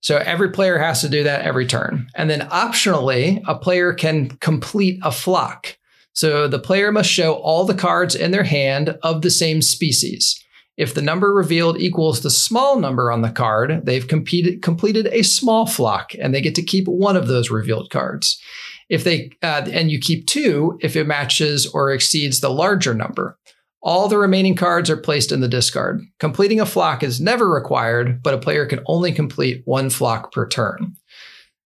So 0.00 0.16
every 0.18 0.50
player 0.50 0.78
has 0.78 1.02
to 1.02 1.08
do 1.08 1.24
that 1.24 1.42
every 1.42 1.66
turn. 1.66 2.08
And 2.14 2.30
then 2.30 2.48
optionally, 2.48 3.42
a 3.46 3.56
player 3.56 3.92
can 3.92 4.30
complete 4.38 5.00
a 5.02 5.12
flock. 5.12 5.76
So 6.16 6.48
the 6.48 6.58
player 6.58 6.90
must 6.92 7.10
show 7.10 7.34
all 7.34 7.64
the 7.64 7.74
cards 7.74 8.14
in 8.14 8.30
their 8.30 8.44
hand 8.44 8.98
of 9.02 9.20
the 9.20 9.30
same 9.30 9.60
species. 9.60 10.42
If 10.78 10.94
the 10.94 11.02
number 11.02 11.32
revealed 11.32 11.78
equals 11.78 12.22
the 12.22 12.30
small 12.30 12.80
number 12.80 13.12
on 13.12 13.20
the 13.20 13.30
card, 13.30 13.82
they've 13.84 14.08
competed, 14.08 14.62
completed 14.62 15.08
a 15.12 15.22
small 15.22 15.66
flock 15.66 16.12
and 16.18 16.34
they 16.34 16.40
get 16.40 16.54
to 16.54 16.62
keep 16.62 16.88
one 16.88 17.16
of 17.16 17.28
those 17.28 17.50
revealed 17.50 17.90
cards. 17.90 18.40
If 18.88 19.04
they 19.04 19.30
uh, 19.42 19.68
and 19.70 19.90
you 19.90 20.00
keep 20.00 20.26
two 20.26 20.78
if 20.80 20.96
it 20.96 21.06
matches 21.06 21.66
or 21.66 21.92
exceeds 21.92 22.40
the 22.40 22.50
larger 22.50 22.94
number. 22.94 23.38
All 23.82 24.08
the 24.08 24.18
remaining 24.18 24.56
cards 24.56 24.88
are 24.88 24.96
placed 24.96 25.32
in 25.32 25.40
the 25.40 25.48
discard. 25.48 26.00
Completing 26.18 26.60
a 26.60 26.66
flock 26.66 27.02
is 27.02 27.20
never 27.20 27.48
required, 27.48 28.22
but 28.22 28.34
a 28.34 28.38
player 28.38 28.64
can 28.64 28.80
only 28.86 29.12
complete 29.12 29.62
one 29.66 29.90
flock 29.90 30.32
per 30.32 30.48
turn. 30.48 30.96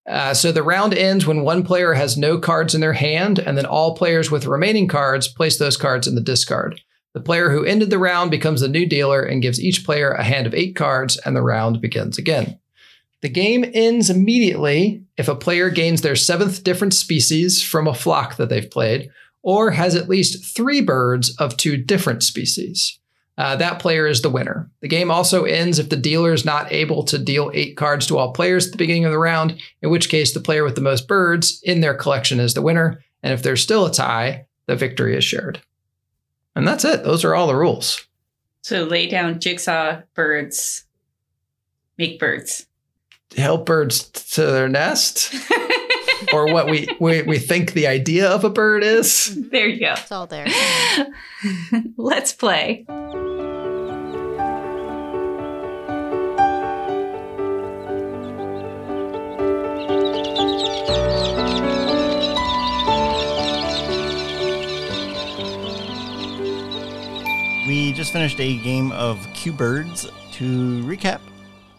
Uh, 0.10 0.34
so 0.34 0.52
the 0.52 0.64
round 0.64 0.94
ends 0.96 1.28
when 1.28 1.44
one 1.44 1.64
player 1.64 1.94
has 1.94 2.18
no 2.18 2.40
cards 2.40 2.74
in 2.74 2.82
their 2.82 2.94
hand, 2.94 3.38
and 3.38 3.56
then 3.56 3.66
all 3.66 3.96
players 3.96 4.32
with 4.32 4.48
remaining 4.48 4.88
cards 4.88 5.28
place 5.28 5.60
those 5.60 5.78
cards 5.78 6.08
in 6.08 6.16
the 6.16 6.22
discard. 6.22 6.82
The 7.14 7.22
player 7.22 7.52
who 7.52 7.64
ended 7.64 7.92
the 7.92 8.00
round 8.00 8.32
becomes 8.32 8.62
the 8.62 8.68
new 8.68 8.88
dealer 8.88 9.22
and 9.22 9.42
gives 9.42 9.62
each 9.62 9.86
player 9.86 10.12
a 10.12 10.24
hand 10.24 10.48
of 10.48 10.54
eight 10.56 10.76
cards, 10.76 11.18
and 11.18 11.36
the 11.36 11.44
round 11.44 11.80
begins 11.80 12.18
again. 12.18 12.60
The 13.22 13.30
game 13.30 13.66
ends 13.74 14.10
immediately 14.10 15.04
if 15.18 15.28
a 15.28 15.36
player 15.36 15.70
gains 15.70 16.02
their 16.02 16.16
seventh 16.16 16.64
different 16.64 16.94
species 16.94 17.62
from 17.62 17.88
a 17.88 17.94
flock 17.94 18.38
that 18.38 18.50
they've 18.50 18.70
played, 18.70 19.12
or 19.44 19.72
has 19.72 19.96
at 19.96 20.10
least 20.10 20.56
three 20.56 20.82
birds 20.82 21.36
of 21.38 21.56
two 21.56 21.78
different 21.78 22.24
species. 22.24 22.99
Uh, 23.40 23.56
that 23.56 23.80
player 23.80 24.06
is 24.06 24.22
the 24.22 24.30
winner. 24.30 24.70
The 24.82 24.90
game 24.90 25.10
also 25.10 25.46
ends 25.46 25.80
if 25.80 25.88
the 25.88 25.96
dealer 25.96 26.34
is 26.34 26.44
not 26.44 26.74
able 26.74 27.04
to 27.04 27.18
deal 27.18 27.50
eight 27.54 27.78
cards 27.78 28.06
to 28.08 28.18
all 28.18 28.34
players 28.34 28.66
at 28.66 28.74
the 28.74 28.78
beginning 28.78 29.06
of 29.06 29.12
the 29.12 29.18
round, 29.18 29.62
in 29.82 29.90
which 29.90 30.10
case 30.10 30.34
the 30.34 30.42
player 30.42 30.66
with 30.66 30.76
the 30.76 30.82
most 30.82 31.08
birds 31.08 31.62
in 31.64 31.80
their 31.80 31.94
collection 31.94 32.42
is 32.42 32.54
the 32.54 32.62
winner. 32.62 33.02
And 33.24 33.32
if 33.32 33.42
there's 33.42 33.64
still 33.64 33.86
a 33.86 33.94
tie, 33.94 34.46
the 34.66 34.76
victory 34.76 35.16
is 35.16 35.24
shared. 35.24 35.62
And 36.54 36.68
that's 36.68 36.84
it. 36.84 37.06
Those 37.06 37.24
are 37.24 37.34
all 37.34 37.48
the 37.48 37.56
rules. 37.56 38.06
So 38.62 38.84
lay 38.84 39.08
down 39.08 39.40
jigsaw 39.40 40.02
birds, 40.16 40.84
make 41.98 42.20
birds. 42.20 42.68
Help 43.38 43.66
birds 43.66 44.10
to 44.34 44.48
their 44.48 44.68
nest, 44.68 45.34
or 46.34 46.52
what 46.52 46.68
we, 46.68 46.90
we, 47.00 47.22
we 47.22 47.40
think 47.40 47.72
the 47.72 47.88
idea 47.88 48.28
of 48.28 48.44
a 48.44 48.50
bird 48.50 48.84
is. 48.84 49.50
there 49.50 49.68
you 49.68 49.80
go. 49.80 49.94
It's 49.94 50.12
all 50.12 50.28
there. 50.28 50.48
Let's 51.98 52.34
play. 52.34 52.86
Just 68.10 68.16
finished 68.16 68.40
a 68.40 68.58
game 68.64 68.92
of 68.94 69.20
Cubirds. 69.36 70.10
To 70.32 70.84
recap, 70.84 71.22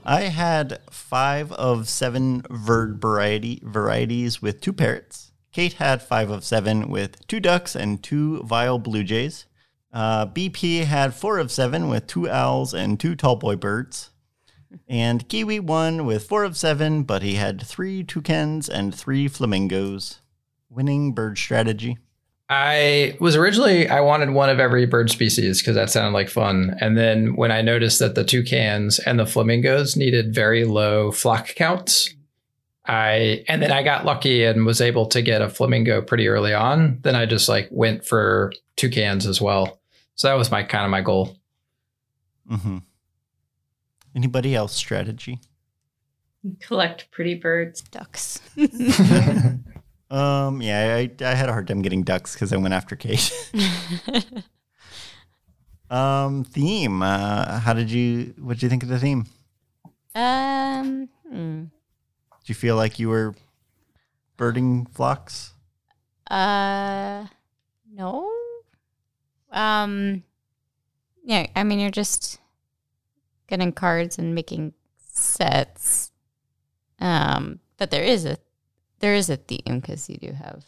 I 0.04 0.20
had 0.20 0.78
five 0.88 1.50
of 1.50 1.88
seven 1.88 2.44
bird 2.49 3.02
variety 3.02 3.60
varieties 3.64 4.40
with 4.40 4.60
two 4.60 4.72
parrots. 4.72 5.32
Kate 5.50 5.72
had 5.72 6.02
five 6.02 6.30
of 6.30 6.44
seven 6.44 6.88
with 6.88 7.26
two 7.26 7.40
ducks 7.40 7.75
and 7.75 8.00
two 8.00 8.44
vile 8.44 8.78
blue 8.78 9.02
jays. 9.02 9.46
Uh, 9.92 10.25
BP 10.25 10.84
had 10.84 11.14
four 11.14 11.38
of 11.38 11.50
seven 11.50 11.88
with 11.88 12.06
two 12.06 12.30
owls 12.30 12.72
and 12.75 13.00
two 13.00 13.16
tall 13.16 13.34
boy 13.34 13.56
birds. 13.56 14.10
And 14.87 15.28
Kiwi 15.28 15.58
won 15.58 16.06
with 16.06 16.28
four 16.28 16.44
of 16.44 16.56
seven, 16.56 17.02
but 17.02 17.22
he 17.22 17.34
had 17.34 17.60
three 17.60 18.04
toucans 18.04 18.68
and 18.68 18.94
three 18.94 19.26
flamingos. 19.26 20.20
Winning 20.68 21.12
bird 21.12 21.38
strategy. 21.38 21.99
I 22.52 23.16
was 23.21 23.37
originally 23.37 23.88
I 23.88 24.00
wanted 24.00 24.30
one 24.30 24.50
of 24.50 24.59
every 24.59 24.85
bird 24.85 25.09
species 25.09 25.62
because 25.62 25.76
that 25.76 25.88
sounded 25.88 26.11
like 26.11 26.28
fun. 26.28 26.76
And 26.80 26.99
then 26.99 27.37
when 27.37 27.52
I 27.52 27.62
noticed 27.62 28.00
that 28.00 28.16
the 28.16 28.25
toucans 28.25 28.99
and 28.99 29.21
the 29.21 29.25
flamingos 29.25 29.97
needed 29.97 30.35
very 30.35 30.64
low 30.64 31.12
flock 31.12 31.54
counts, 31.54 32.12
I 32.85 33.45
and 33.47 33.62
then 33.62 33.71
I 33.71 33.85
got 33.85 34.04
lucky 34.04 34.42
and 34.42 34.66
was 34.66 34.80
able 34.80 35.07
to 35.07 35.23
get 35.23 35.42
a 35.42 35.49
flamingo 35.49 36.02
pretty 36.02 36.26
early 36.26 36.52
on. 36.52 36.99
Then 37.02 37.14
I 37.14 37.25
just 37.25 37.49
like 37.49 37.69
went 37.71 38.04
for 38.04 38.52
toucans 38.75 39.26
as 39.26 39.40
well. 39.40 39.80
So 40.16 40.26
that 40.26 40.35
was 40.35 40.50
my 40.50 40.64
kind 40.64 40.85
of 40.85 40.90
my 40.90 41.02
goal. 41.02 41.37
Mm-hmm. 42.50 42.78
Anybody 44.16 44.57
else 44.57 44.75
strategy? 44.75 45.38
Collect 46.59 47.12
pretty 47.12 47.37
birds. 47.37 47.80
Ducks. 47.80 48.40
Um, 50.11 50.61
yeah, 50.61 50.97
I, 50.97 51.11
I 51.25 51.35
had 51.35 51.49
a 51.49 51.52
hard 51.52 51.69
time 51.69 51.83
getting 51.83 52.02
ducks 52.02 52.35
because 52.35 52.52
I 52.52 52.57
went 52.57 52.75
after 52.75 52.97
Kate. 52.97 53.33
um, 55.90 56.43
theme. 56.45 57.02
Uh, 57.02 57.61
how 57.61 57.73
did 57.73 57.90
you? 57.90 58.35
What 58.38 58.55
did 58.55 58.64
you 58.64 58.69
think 58.69 58.83
of 58.83 58.88
the 58.88 58.99
theme? 58.99 59.26
um. 60.14 61.09
hmm. 61.29 61.64
Did 62.40 62.49
you 62.49 62.55
feel 62.55 62.75
like 62.75 62.99
you 62.99 63.09
were 63.09 63.35
birding 64.37 64.87
flocks? 64.87 65.52
Uh, 66.29 67.26
no. 67.93 68.29
Um, 69.52 70.25
yeah. 71.23 71.47
I 71.55 71.62
mean, 71.62 71.79
you're 71.79 71.90
just 71.90 72.38
getting 73.47 73.73
cards 73.73 74.19
and 74.19 74.35
making 74.35 74.73
sets. 74.97 76.11
Um, 76.99 77.61
but 77.76 77.90
there 77.90 78.05
is 78.05 78.25
a 78.25 78.38
there 79.00 79.14
is 79.14 79.28
a 79.28 79.37
theme 79.37 79.80
because 79.80 80.09
you 80.09 80.16
do 80.16 80.33
have 80.33 80.64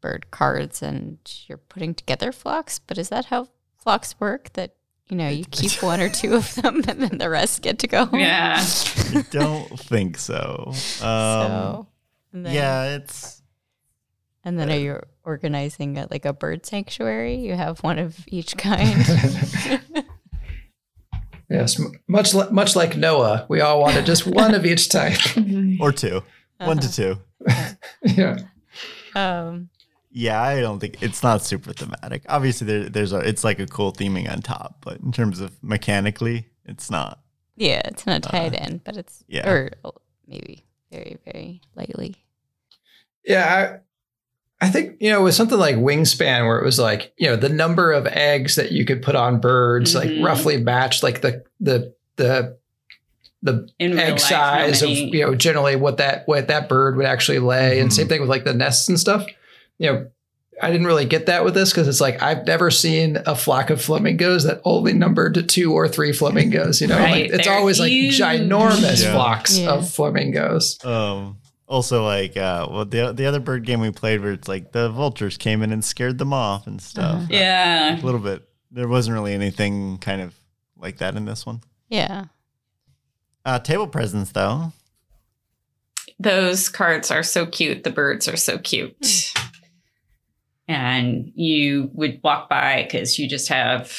bird 0.00 0.30
cards 0.30 0.82
and 0.82 1.18
you're 1.46 1.58
putting 1.58 1.94
together 1.94 2.32
flocks. 2.32 2.78
But 2.78 2.98
is 2.98 3.08
that 3.08 3.26
how 3.26 3.48
flocks 3.78 4.14
work? 4.20 4.52
That 4.52 4.74
you 5.08 5.16
know 5.16 5.28
you 5.28 5.44
keep 5.50 5.82
one 5.82 6.00
or 6.00 6.08
two 6.08 6.34
of 6.34 6.54
them 6.56 6.82
and 6.88 7.00
then 7.02 7.18
the 7.18 7.30
rest 7.30 7.62
get 7.62 7.78
to 7.80 7.86
go 7.86 8.04
home. 8.06 8.20
Yeah. 8.20 8.58
I 8.60 9.24
don't 9.30 9.78
think 9.78 10.18
so. 10.18 10.72
Um, 11.02 11.48
so 11.48 11.86
and 12.32 12.46
then, 12.46 12.54
yeah, 12.54 12.96
it's 12.96 13.42
And 14.44 14.58
then 14.58 14.70
are 14.70 14.76
you 14.78 15.00
organizing 15.24 15.98
a, 15.98 16.06
like 16.10 16.24
a 16.24 16.32
bird 16.32 16.64
sanctuary? 16.66 17.36
You 17.36 17.54
have 17.54 17.80
one 17.82 17.98
of 17.98 18.24
each 18.28 18.56
kind. 18.56 19.04
Yes, 21.50 21.78
much 22.08 22.32
li- 22.32 22.48
much 22.50 22.74
like 22.74 22.96
Noah, 22.96 23.44
we 23.48 23.60
all 23.60 23.78
wanted 23.78 24.06
just 24.06 24.26
one 24.26 24.54
of 24.54 24.64
each 24.64 24.88
type. 24.88 25.18
or 25.80 25.92
two, 25.92 26.22
one 26.66 26.78
to 26.78 26.92
two. 26.92 27.18
yeah. 28.04 28.38
um, 29.14 29.68
Yeah, 30.10 30.40
I 30.40 30.60
don't 30.60 30.78
think 30.78 31.02
it's 31.02 31.22
not 31.22 31.42
super 31.42 31.72
thematic. 31.72 32.22
Obviously, 32.28 32.66
there, 32.66 32.88
there's 32.88 33.12
a 33.12 33.18
it's 33.18 33.44
like 33.44 33.58
a 33.58 33.66
cool 33.66 33.92
theming 33.92 34.30
on 34.30 34.40
top, 34.42 34.78
but 34.80 35.00
in 35.00 35.12
terms 35.12 35.40
of 35.40 35.62
mechanically, 35.62 36.46
it's 36.64 36.90
not. 36.90 37.20
yeah, 37.56 37.82
it's 37.86 38.06
not 38.06 38.22
tied 38.22 38.54
in, 38.54 38.80
but 38.84 38.96
it's 38.96 39.24
yeah. 39.28 39.48
or 39.48 39.70
maybe 40.26 40.64
very 40.90 41.18
very 41.24 41.60
lightly. 41.74 42.16
Yeah, 43.24 43.78
I, 44.60 44.66
I 44.66 44.68
think 44.70 44.96
you 45.00 45.10
know 45.10 45.22
with 45.22 45.34
something 45.34 45.58
like 45.58 45.76
Wingspan, 45.76 46.46
where 46.46 46.58
it 46.58 46.64
was 46.64 46.78
like 46.78 47.12
you 47.16 47.28
know 47.28 47.36
the 47.36 47.48
number 47.48 47.92
of 47.92 48.06
eggs 48.06 48.56
that 48.56 48.72
you 48.72 48.84
could 48.84 49.02
put 49.02 49.16
on 49.16 49.40
birds, 49.40 49.94
Mhm. 49.94 49.94
like 49.94 50.24
roughly 50.24 50.56
matched 50.58 51.02
like 51.02 51.20
the 51.22 51.44
the 51.60 51.94
the 52.16 52.58
the 53.42 53.68
In 53.78 53.92
real 53.92 54.00
egg 54.00 54.10
life, 54.12 54.20
size 54.20 54.82
of 54.82 54.90
you 54.90 55.24
know 55.26 55.34
generally 55.34 55.76
what 55.76 55.96
that 55.98 56.22
what 56.26 56.48
that 56.48 56.68
bird 56.68 56.96
would 56.96 57.06
actually 57.06 57.38
lay, 57.40 57.80
and 57.80 57.90
Mhm. 57.90 57.92
same 57.92 58.08
thing 58.08 58.20
with 58.20 58.30
like 58.30 58.44
the 58.44 58.54
nests 58.54 58.88
and 58.88 58.98
stuff. 59.00 59.26
You 59.78 59.92
know, 59.92 60.06
I 60.62 60.70
didn't 60.70 60.86
really 60.86 61.06
get 61.06 61.26
that 61.26 61.44
with 61.44 61.54
this 61.54 61.70
because 61.70 61.88
it's 61.88 62.00
like 62.00 62.22
I've 62.22 62.46
never 62.46 62.70
seen 62.70 63.18
a 63.26 63.34
flock 63.34 63.70
of 63.70 63.80
flamingos 63.82 64.44
that 64.44 64.60
only 64.64 64.92
numbered 64.92 65.48
two 65.48 65.72
or 65.72 65.88
three 65.88 66.12
flamingos. 66.12 66.80
You 66.80 66.86
know, 66.86 66.98
Right, 66.98 67.22
like 67.30 67.32
it's 67.32 67.46
they're 67.48 67.56
always 67.58 67.78
huge. 67.78 68.20
like 68.20 68.42
ginormous 68.42 69.02
Yeah. 69.02 69.12
flocks 69.12 69.58
Yeah. 69.58 69.70
of 69.70 69.90
flamingos. 69.90 70.78
Um, 70.84 71.38
also, 71.66 72.04
like, 72.04 72.36
uh, 72.36 72.68
well, 72.70 72.84
the 72.84 73.12
the 73.12 73.26
other 73.26 73.40
bird 73.40 73.64
game 73.64 73.80
we 73.80 73.90
played, 73.90 74.20
where 74.22 74.32
it's 74.32 74.46
like 74.46 74.70
the 74.72 74.88
vultures 74.90 75.36
came 75.36 75.62
in 75.62 75.72
and 75.72 75.84
scared 75.84 76.18
them 76.18 76.32
off 76.32 76.66
and 76.68 76.80
stuff. 76.80 77.14
Uh-huh. 77.16 77.26
Yeah. 77.30 78.00
a 78.00 78.04
little 78.04 78.20
bit. 78.20 78.42
There 78.70 78.86
wasn't 78.88 79.14
really 79.14 79.32
anything 79.34 79.98
kind 79.98 80.20
of 80.20 80.34
like 80.78 80.98
that 80.98 81.16
in 81.16 81.24
this 81.24 81.44
one. 81.44 81.60
Yeah. 81.88 82.26
Uh, 83.44 83.58
table 83.58 83.86
presents, 83.86 84.32
though. 84.32 84.72
Those 86.18 86.68
cards 86.68 87.10
are 87.10 87.22
so 87.22 87.46
cute. 87.46 87.84
The 87.84 87.90
birds 87.90 88.28
are 88.28 88.36
so 88.36 88.58
cute. 88.58 89.32
And 90.68 91.32
you 91.34 91.90
would 91.92 92.20
walk 92.22 92.48
by 92.48 92.84
because 92.84 93.18
you 93.18 93.28
just 93.28 93.48
have 93.48 93.92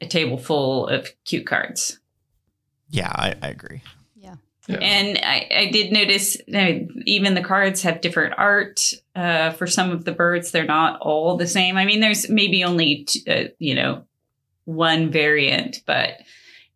a 0.00 0.06
table 0.06 0.38
full 0.38 0.88
of 0.88 1.08
cute 1.24 1.46
cards. 1.46 2.00
Yeah, 2.88 3.12
I, 3.14 3.34
I 3.42 3.48
agree. 3.48 3.82
Yeah. 4.68 4.78
And 4.78 5.18
I, 5.18 5.48
I 5.54 5.70
did 5.72 5.92
notice 5.92 6.36
uh, 6.54 6.86
even 7.04 7.34
the 7.34 7.42
cards 7.42 7.82
have 7.82 8.00
different 8.00 8.34
art. 8.38 8.94
Uh, 9.14 9.50
for 9.50 9.66
some 9.66 9.90
of 9.90 10.04
the 10.04 10.12
birds, 10.12 10.52
they're 10.52 10.64
not 10.64 11.00
all 11.00 11.36
the 11.36 11.48
same. 11.48 11.76
I 11.76 11.84
mean, 11.84 12.00
there's 12.00 12.28
maybe 12.30 12.62
only 12.62 13.04
t- 13.04 13.28
uh, 13.28 13.48
you 13.58 13.74
know 13.74 14.04
one 14.64 15.10
variant, 15.10 15.82
but 15.84 16.12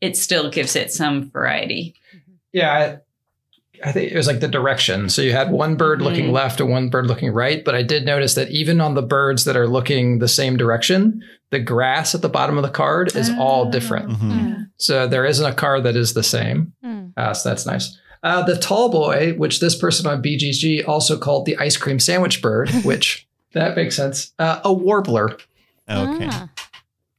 it 0.07 0.17
still 0.17 0.51
gives 0.51 0.77
it 0.77 0.93
some 0.93 1.31
variety. 1.31 1.95
Yeah, 2.53 2.73
I, 3.83 3.89
I 3.89 3.93
think 3.93 4.11
it 4.13 4.17
was 4.17 4.27
like 4.27 4.41
the 4.41 4.49
direction. 4.49 5.09
So 5.11 5.21
you 5.23 5.33
had 5.33 5.51
one 5.51 5.77
bird 5.77 6.01
looking 6.01 6.29
Mhm. 6.29 6.33
left 6.33 6.61
and 6.61 6.71
one 6.71 6.89
bird 6.89 7.07
looking 7.07 7.31
right. 7.33 7.63
But 7.65 7.75
I 7.75 7.83
did 7.83 8.07
notice 8.07 8.35
that 8.35 8.51
even 8.51 8.81
on 8.81 8.95
the 8.95 9.03
birds 9.03 9.45
that 9.45 9.57
are 9.57 9.67
looking 9.69 10.19
the 10.19 10.29
same 10.29 10.57
direction, 10.57 11.23
the 11.51 11.59
grass 11.61 12.15
at 12.15 12.23
the 12.23 12.29
bottom 12.29 12.57
of 12.57 12.63
the 12.63 12.71
card 12.71 13.15
is 13.15 13.31
all 13.39 13.67
Oh. 13.69 13.71
different. 13.71 14.09
Mhm. 14.11 14.69
So 14.79 15.07
there 15.07 15.27
isn't 15.27 15.45
a 15.45 15.53
card 15.55 15.83
that 15.85 15.97
is 15.97 16.15
the 16.15 16.23
same. 16.23 16.73
Hmm. 16.83 17.07
Uh, 17.17 17.35
so 17.35 17.49
that's 17.51 17.67
nice. 17.67 17.99
Uh, 18.23 18.43
the 18.43 18.57
tall 18.57 18.89
boy, 18.89 19.35
which 19.37 19.61
this 19.61 19.75
person 19.77 20.07
on 20.07 20.23
BGG 20.23 20.83
also 20.87 21.17
called 21.19 21.47
the 21.47 21.57
ice 21.59 21.77
cream 21.77 22.01
sandwich 22.01 22.41
bird, 22.43 22.69
which 22.85 23.27
that 23.53 23.77
makes 23.77 23.95
sense. 23.97 24.33
Uh, 24.39 24.61
a 24.65 24.73
warbler. 24.73 25.37
Okay. 25.89 26.29
Ah. 26.31 26.49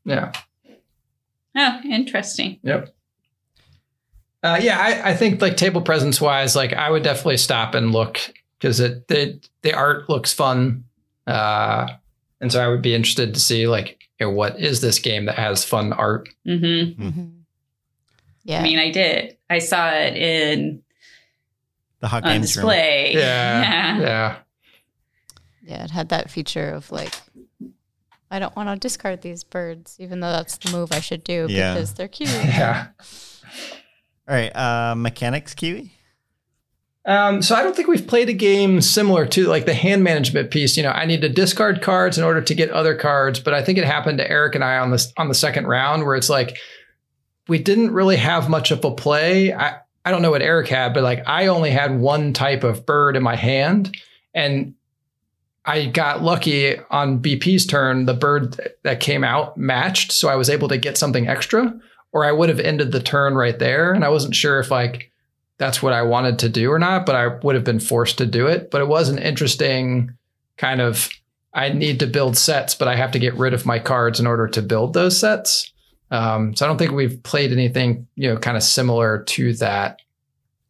Yeah. 0.05 0.31
Oh, 1.57 1.79
interesting. 1.89 2.59
Yep. 2.63 2.93
Uh, 4.43 4.59
yeah, 4.61 4.77
I, 4.79 5.09
I 5.09 5.15
think 5.15 5.41
like 5.41 5.57
table 5.57 5.81
presence 5.81 6.21
wise, 6.21 6.55
like 6.55 6.71
I 6.71 6.89
would 6.89 7.03
definitely 7.03 7.37
stop 7.37 7.73
and 7.73 7.91
look 7.91 8.19
because 8.59 8.79
it 8.79 9.07
the 9.07 9.39
the 9.63 9.73
art 9.73 10.09
looks 10.09 10.31
fun, 10.31 10.83
uh, 11.25 11.87
and 12.39 12.51
so 12.51 12.63
I 12.63 12.67
would 12.67 12.83
be 12.83 12.93
interested 12.93 13.33
to 13.33 13.39
see 13.39 13.67
like 13.67 13.99
you 14.19 14.27
know, 14.27 14.31
what 14.31 14.59
is 14.59 14.79
this 14.81 14.99
game 14.99 15.25
that 15.25 15.35
has 15.35 15.63
fun 15.65 15.91
art. 15.93 16.29
Mm-hmm. 16.47 17.01
Mm-hmm. 17.01 17.25
Yeah. 18.43 18.59
I 18.59 18.63
mean, 18.63 18.79
I 18.79 18.91
did. 18.91 19.37
I 19.49 19.59
saw 19.59 19.89
it 19.91 20.15
in 20.15 20.81
The 21.99 22.07
hot 22.07 22.23
on 22.23 22.31
games 22.31 22.55
room. 22.55 22.65
display. 22.67 23.13
Yeah, 23.15 23.61
yeah, 23.99 24.35
yeah, 25.63 25.83
it 25.83 25.91
had 25.91 26.09
that 26.09 26.29
feature 26.29 26.69
of 26.69 26.91
like, 26.91 27.13
I 28.29 28.39
don't 28.39 28.55
want 28.55 28.69
to 28.69 28.75
discard 28.75 29.21
these 29.21 29.43
birds, 29.43 29.95
even 29.99 30.19
though 30.19 30.31
that's 30.31 30.57
the 30.57 30.71
move 30.71 30.91
I 30.91 30.99
should 30.99 31.23
do 31.23 31.47
Yeah. 31.49 31.73
because 31.73 31.93
they're 31.93 32.07
cute. 32.07 32.29
yeah. 32.43 32.87
All 34.27 34.35
right. 34.35 34.53
Uh, 34.55 34.95
mechanics, 34.95 35.53
Kiwi. 35.55 35.91
Um, 37.05 37.41
so 37.41 37.55
I 37.55 37.63
don't 37.63 37.73
think 37.73 37.87
we've 37.87 38.05
played 38.05 38.27
a 38.27 38.33
game 38.33 38.81
similar 38.81 39.25
to 39.27 39.45
like 39.47 39.65
the 39.65 39.73
hand 39.73 40.03
management 40.03 40.51
piece. 40.51 40.75
You 40.75 40.83
know, 40.83 40.91
I 40.91 41.05
need 41.05 41.21
to 41.21 41.29
discard 41.29 41.81
cards 41.81 42.17
in 42.17 42.25
order 42.25 42.41
to 42.41 42.53
get 42.53 42.69
other 42.69 42.95
cards, 42.95 43.39
but 43.39 43.53
I 43.53 43.63
think 43.63 43.77
it 43.77 43.85
happened 43.85 44.17
to 44.17 44.29
Eric 44.29 44.55
and 44.55 44.63
I 44.63 44.77
on 44.79 44.91
this 44.91 45.13
on 45.15 45.29
the 45.29 45.33
second 45.33 45.67
round 45.67 46.03
where 46.03 46.15
it's 46.15 46.29
like 46.29 46.57
we 47.47 47.59
didn't 47.59 47.91
really 47.93 48.17
have 48.17 48.49
much 48.49 48.71
of 48.71 48.83
a 48.83 48.91
play. 48.91 49.53
I 49.53 49.77
I 50.03 50.11
don't 50.11 50.21
know 50.21 50.31
what 50.31 50.41
Eric 50.41 50.67
had, 50.67 50.93
but 50.93 51.01
like 51.03 51.23
I 51.25 51.47
only 51.47 51.71
had 51.71 51.97
one 51.97 52.33
type 52.33 52.65
of 52.65 52.85
bird 52.85 53.15
in 53.15 53.23
my 53.23 53.37
hand, 53.37 53.95
and 54.33 54.73
I 55.67 55.87
got 55.87 56.23
lucky 56.23 56.77
on 56.89 57.19
BP's 57.19 57.65
turn. 57.65 58.05
The 58.05 58.13
bird 58.13 58.57
that 58.83 59.01
came 59.01 59.25
out 59.25 59.57
matched, 59.57 60.13
so 60.13 60.29
I 60.29 60.35
was 60.35 60.49
able 60.49 60.69
to 60.69 60.77
get 60.77 60.97
something 60.97 61.27
extra, 61.27 61.77
or 62.13 62.23
I 62.23 62.31
would 62.31 62.47
have 62.47 62.61
ended 62.61 62.93
the 62.93 63.01
turn 63.01 63.35
right 63.35 63.59
there. 63.59 63.91
And 63.91 64.05
I 64.05 64.09
wasn't 64.09 64.33
sure 64.33 64.61
if 64.61 64.71
like 64.71 65.11
that's 65.57 65.83
what 65.83 65.91
I 65.91 66.03
wanted 66.03 66.39
to 66.39 66.49
do 66.49 66.71
or 66.71 66.79
not, 66.79 67.05
but 67.05 67.15
I 67.15 67.27
would 67.27 67.55
have 67.55 67.65
been 67.65 67.81
forced 67.81 68.17
to 68.19 68.25
do 68.25 68.47
it. 68.47 68.71
But 68.71 68.81
it 68.81 68.87
was 68.87 69.09
an 69.09 69.19
interesting 69.19 70.17
kind 70.55 70.79
of 70.79 71.09
I 71.53 71.69
need 71.69 71.99
to 71.99 72.07
build 72.07 72.37
sets, 72.37 72.73
but 72.73 72.87
I 72.87 72.95
have 72.95 73.11
to 73.11 73.19
get 73.19 73.33
rid 73.33 73.53
of 73.53 73.65
my 73.65 73.79
cards 73.79 74.19
in 74.19 74.27
order 74.27 74.47
to 74.47 74.61
build 74.61 74.93
those 74.93 75.19
sets. 75.19 75.73
Um, 76.11 76.55
so 76.55 76.65
I 76.65 76.69
don't 76.69 76.77
think 76.77 76.91
we've 76.91 77.21
played 77.23 77.51
anything, 77.51 78.07
you 78.15 78.29
know, 78.29 78.37
kind 78.37 78.55
of 78.55 78.63
similar 78.63 79.23
to 79.23 79.53
that. 79.55 79.99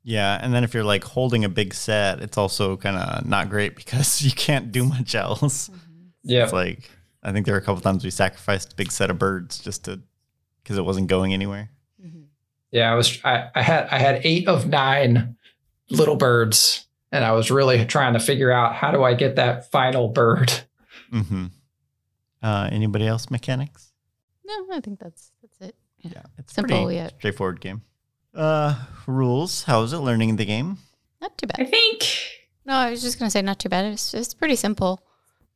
Yeah, 0.10 0.40
and 0.42 0.54
then 0.54 0.64
if 0.64 0.74
you're 0.74 0.86
like 0.86 1.04
holding 1.04 1.44
a 1.44 1.50
big 1.50 1.74
set, 1.74 2.22
it's 2.22 2.38
also 2.38 2.78
kind 2.78 2.96
of 2.96 3.26
not 3.26 3.50
great 3.50 3.76
because 3.76 4.22
you 4.26 4.32
can't 4.32 4.72
do 4.72 4.86
much 4.86 5.16
else. 5.16 5.70
Yeah. 6.24 6.44
It's 6.46 6.54
like 6.54 6.90
I 7.22 7.34
think 7.34 7.46
there 7.46 7.54
were 7.56 7.60
a 7.60 7.64
couple 7.64 7.82
times 7.82 8.06
we 8.06 8.10
sacrificed 8.10 8.72
a 8.72 8.76
big 8.78 8.90
set 8.90 9.10
of 9.10 9.20
birds 9.20 9.60
just 9.60 9.84
to 9.84 10.00
because 10.64 10.78
it 10.78 10.86
wasn't 10.86 11.08
going 11.08 11.34
anywhere. 11.34 11.72
Mhm. 12.02 12.28
Yeah, 12.72 12.90
I 12.90 12.96
was 12.96 13.20
I, 13.26 13.50
I 13.54 13.62
had 13.62 13.90
I 13.92 14.00
had 14.00 14.22
eight 14.24 14.48
of 14.48 14.66
nine 14.70 15.36
little 15.90 16.16
birds, 16.16 16.88
and 17.12 17.26
I 17.26 17.34
was 17.34 17.52
really 17.52 17.86
trying 17.86 18.14
to 18.14 18.20
figure 18.22 18.50
out 18.50 18.76
how 18.76 18.92
do 18.92 19.04
I 19.04 19.14
get 19.14 19.36
that 19.36 19.70
final 19.72 20.08
bird. 20.08 20.54
hmm 21.12 21.48
Uh, 22.42 22.70
anybody 22.72 23.06
else 23.06 23.30
mechanics? 23.30 23.92
No, 24.46 24.68
I 24.72 24.80
think 24.80 25.00
that's 25.00 25.34
that's 25.42 25.60
it. 25.60 25.76
Yeah, 26.00 26.22
it's 26.38 26.54
Simple, 26.54 26.86
pretty 26.86 26.96
yeah. 26.96 27.10
straightforward 27.18 27.60
game. 27.60 27.82
Uh, 28.38 28.76
rules. 29.08 29.64
How 29.64 29.82
is 29.84 29.94
it 29.94 29.98
learning 29.98 30.36
the 30.36 30.46
game? 30.46 30.78
Not 31.22 31.38
too 31.38 31.48
bad. 31.48 31.60
I 31.60 31.66
think, 31.66 32.04
No, 32.66 32.74
I 32.74 32.92
was 32.92 33.02
just 33.02 33.18
gonna 33.20 33.32
say 33.32 33.42
not 33.42 33.60
too 33.60 33.70
bad. 33.70 33.86
It's 33.86 34.14
it's 34.14 34.34
pretty 34.34 34.56
simple. 34.56 35.02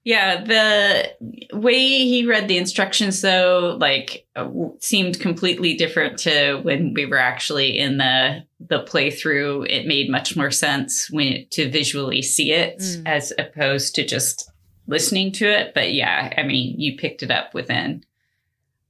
yeah, 0.03 0.43
the 0.43 1.55
way 1.55 1.77
he 1.77 2.25
read 2.25 2.47
the 2.47 2.57
instructions, 2.57 3.21
though, 3.21 3.77
like 3.79 4.25
uh, 4.35 4.49
seemed 4.79 5.19
completely 5.19 5.75
different 5.75 6.17
to 6.19 6.55
when 6.63 6.93
we 6.95 7.05
were 7.05 7.19
actually 7.19 7.77
in 7.77 7.97
the 7.97 8.43
the 8.59 8.83
playthrough. 8.83 9.69
It 9.69 9.85
made 9.85 10.09
much 10.09 10.35
more 10.35 10.49
sense 10.51 11.09
when 11.11 11.45
to 11.51 11.69
visually 11.69 12.21
see 12.23 12.51
it 12.51 12.79
Mm. 12.79 13.03
as 13.05 13.31
opposed 13.37 13.93
to 13.95 14.03
just 14.05 14.49
listening 14.87 15.31
to 15.33 15.45
it. 15.45 15.73
But 15.75 15.93
yeah, 15.93 16.33
I 16.35 16.43
mean, 16.43 16.79
you 16.79 16.97
picked 16.97 17.21
it 17.21 17.29
up 17.29 17.53
within 17.53 18.03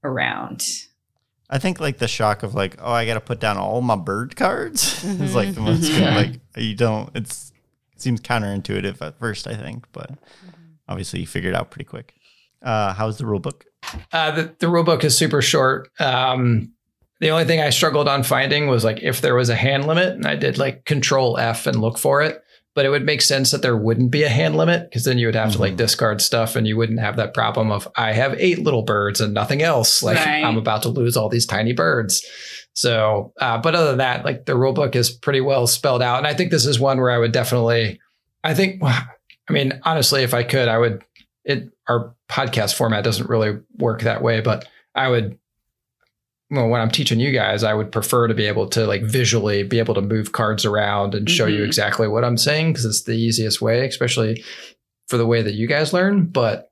a 0.04 0.10
round. 0.10 0.63
I 1.54 1.60
think 1.60 1.80
like 1.82 1.98
the 1.98 2.08
shock 2.08 2.44
of 2.44 2.56
like, 2.56 2.78
oh, 2.82 2.92
I 2.92 3.06
got 3.06 3.16
to 3.16 3.20
put 3.20 3.40
down 3.42 3.58
all 3.58 3.82
my 3.82 3.98
bird 3.98 4.36
cards 4.38 5.04
is 5.06 5.36
like 5.36 5.54
the 5.54 5.60
most 5.62 5.84
Mhm. 5.92 5.98
good, 5.98 6.14
like 6.16 6.40
you 6.56 6.76
don't. 6.76 7.10
It's 7.16 7.52
it 7.94 8.02
seems 8.02 8.22
counterintuitive 8.22 9.02
at 9.02 9.20
first, 9.20 9.48
I 9.48 9.56
think, 9.56 9.86
but 9.92 10.12
obviously 10.88 11.20
you 11.20 11.28
figure 11.28 11.50
it 11.50 11.56
out 11.56 11.70
pretty 11.70 11.86
quick. 11.86 12.14
Uh, 12.62 12.94
how's 12.94 13.18
the 13.18 13.26
rule 13.26 13.40
book? 13.40 13.66
Uh, 14.14 14.32
the, 14.32 14.56
the 14.60 14.70
rule 14.70 14.84
book 14.84 15.04
is 15.04 15.18
super 15.18 15.42
short. 15.42 15.90
Um, 16.00 16.74
the 17.20 17.32
only 17.32 17.46
thing 17.46 17.60
I 17.60 17.70
struggled 17.70 18.08
on 18.08 18.24
finding 18.24 18.68
was 18.68 18.84
like 18.84 19.00
if 19.04 19.22
there 19.22 19.36
was 19.36 19.50
a 19.50 19.56
hand 19.56 19.86
limit, 19.88 20.10
and 20.14 20.26
I 20.26 20.36
did 20.36 20.58
like 20.58 20.86
Control 20.86 21.38
F 21.38 21.68
and 21.68 21.80
look 21.82 21.98
for 21.98 22.22
it. 22.22 22.42
But 22.74 22.86
it 22.86 22.90
would 22.90 23.06
make 23.06 23.22
sense 23.22 23.52
that 23.52 23.62
there 23.62 23.76
wouldn't 23.76 24.12
be 24.12 24.24
a 24.24 24.30
hand 24.30 24.56
limit 24.56 24.90
because 24.90 25.04
then 25.04 25.18
you 25.18 25.26
would 25.28 25.36
have 25.36 25.52
to 25.54 25.60
like 25.60 25.74
Mhm. 25.74 25.78
discard 25.78 26.22
stuff, 26.22 26.56
and 26.56 26.66
you 26.66 26.78
wouldn't 26.78 27.00
have 27.02 27.18
that 27.18 27.34
problem 27.34 27.70
of 27.72 27.88
I 27.98 28.14
have 28.14 28.34
eight 28.40 28.60
little 28.64 28.84
birds 28.84 29.20
and 29.20 29.34
nothing 29.34 29.62
else. 29.62 30.02
Like 30.02 30.18
Right. 30.18 30.44
I'm 30.44 30.58
about 30.58 30.84
to 30.84 30.90
lose 30.90 31.18
all 31.18 31.28
these 31.28 31.46
tiny 31.46 31.74
birds. 31.74 32.26
So, 32.74 33.34
uh, 33.42 33.58
but 33.58 33.76
other 33.76 33.88
than 33.90 33.98
that, 33.98 34.24
like 34.24 34.46
the 34.46 34.56
rule 34.56 34.72
book 34.72 34.96
is 34.96 35.10
pretty 35.12 35.42
well 35.42 35.68
spelled 35.68 36.02
out, 36.02 36.20
and 36.20 36.28
I 36.28 36.34
think 36.34 36.52
this 36.52 36.66
is 36.66 36.80
one 36.80 37.00
where 37.02 37.12
I 37.12 37.18
would 37.18 37.34
definitely. 37.34 38.00
I 38.44 38.54
think, 38.54 38.82
I 38.84 39.04
mean, 39.52 39.80
honestly, 39.84 40.24
if 40.24 40.34
I 40.34 40.44
could, 40.44 40.68
I 40.70 40.78
would. 40.78 41.04
It 41.44 41.70
our 41.90 42.16
podcast 42.30 42.76
format 42.76 43.04
doesn't 43.04 43.28
really 43.30 43.58
work 43.78 44.04
that 44.04 44.22
way, 44.22 44.40
but 44.40 44.66
I 44.96 45.10
would. 45.10 45.38
Well, 46.52 46.68
when 46.68 46.82
I'm 46.82 46.92
teaching 46.92 47.20
you 47.22 47.32
guys, 47.32 47.64
I 47.64 47.74
would 47.74 47.92
prefer 47.92 48.28
to 48.28 48.34
be 48.34 48.46
able 48.46 48.68
to 48.70 48.86
like 48.86 49.04
visually 49.04 49.64
be 49.64 49.80
able 49.80 49.94
to 49.96 50.02
move 50.02 50.34
cards 50.34 50.66
around 50.66 51.16
and 51.16 51.30
show 51.30 51.46
you 51.46 51.62
Mhm. 51.64 51.66
exactly 51.66 52.08
what 52.10 52.26
I'm 52.26 52.38
saying 52.38 52.74
because 52.74 52.84
it's 52.86 53.04
the 53.04 53.14
easiest 53.14 53.62
way, 53.62 53.88
especially 53.88 54.44
for 55.08 55.18
the 55.18 55.26
way 55.26 55.42
that 55.42 55.54
you 55.54 55.66
guys 55.66 55.94
learn. 55.94 56.26
But 56.26 56.68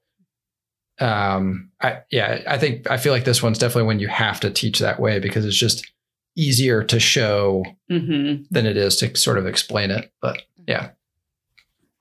um, 0.99 1.71
I 1.81 1.99
yeah, 2.11 2.43
I 2.45 2.57
think 2.57 2.91
I 2.91 2.97
feel 2.97 3.13
like 3.13 3.23
this 3.23 3.41
one's 3.41 3.57
definitely 3.57 3.87
when 3.87 3.99
you 3.99 4.09
have 4.09 4.41
to 4.41 4.49
teach 4.49 4.79
that 4.79 4.99
way 4.99 5.19
because 5.19 5.45
it's 5.45 5.55
just 5.55 5.89
easier 6.35 6.83
to 6.83 6.99
show 6.99 7.63
hmm 7.89 8.43
than 8.51 8.65
it 8.65 8.75
is 8.77 8.97
to 8.97 9.15
sort 9.15 9.37
of 9.37 9.47
explain 9.47 9.91
it. 9.91 10.11
But 10.21 10.41
yeah, 10.67 10.89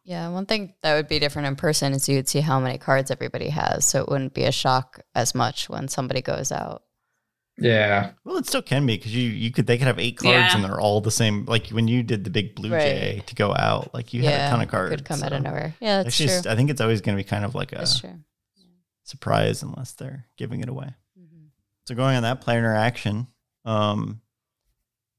Yeah, 0.04 0.28
one 0.30 0.46
thing 0.46 0.74
that 0.82 0.94
would 0.96 1.06
be 1.08 1.18
different 1.20 1.46
in 1.48 1.54
person 1.54 1.92
is 1.92 2.08
you'd 2.08 2.28
see 2.28 2.40
how 2.40 2.58
many 2.58 2.78
cards 2.78 3.10
everybody 3.12 3.50
has, 3.50 3.84
so 3.84 4.02
it 4.02 4.08
wouldn't 4.08 4.34
be 4.34 4.44
a 4.44 4.52
shock 4.52 5.00
as 5.14 5.34
much 5.34 5.68
when 5.68 5.86
somebody 5.86 6.22
goes 6.22 6.50
out. 6.50 6.82
Yeah, 7.60 8.12
Well, 8.24 8.36
it 8.36 8.46
still 8.46 8.62
can 8.62 8.86
be 8.86 8.96
because 8.96 9.14
you 9.14 9.28
you 9.30 9.50
could 9.50 9.66
they 9.66 9.78
could 9.78 9.86
have 9.88 9.98
eight 9.98 10.16
cards 10.18 10.32
Yeah. 10.32 10.54
and 10.54 10.64
they're 10.64 10.80
all 10.80 11.00
the 11.00 11.10
same. 11.10 11.44
Like 11.46 11.68
when 11.70 11.88
you 11.88 12.02
did 12.02 12.22
the 12.24 12.30
big 12.30 12.54
blue 12.54 12.72
Right. 12.72 12.80
jay 12.82 13.22
to 13.26 13.34
go 13.34 13.54
out, 13.54 13.92
like 13.94 14.14
you 14.14 14.22
had 14.22 14.46
a 14.46 14.50
ton 14.50 14.60
of 14.62 14.68
cards. 14.68 14.90
Could 14.94 15.04
come 15.04 15.22
out 15.22 15.30
so 15.30 15.36
of 15.36 15.42
nowhere. 15.42 15.74
Yeah, 15.80 16.02
that's 16.02 16.20
Actually, 16.20 16.42
true. 16.42 16.50
I 16.52 16.56
think 16.56 16.70
it's 16.70 16.80
always 16.80 17.00
going 17.00 17.16
to 17.18 17.22
be 17.22 17.28
kind 17.28 17.44
of 17.44 17.54
like 17.54 17.72
a 17.72 17.76
That's 17.76 17.98
true. 18.00 18.18
surprise 19.04 19.62
unless 19.62 19.92
they're 19.92 20.26
giving 20.36 20.60
it 20.60 20.68
away. 20.68 20.94
Mhm. 21.18 21.48
So 21.86 21.94
going 21.94 22.16
on 22.16 22.22
that 22.22 22.40
player 22.40 22.58
interaction, 22.58 23.26
um, 23.64 24.20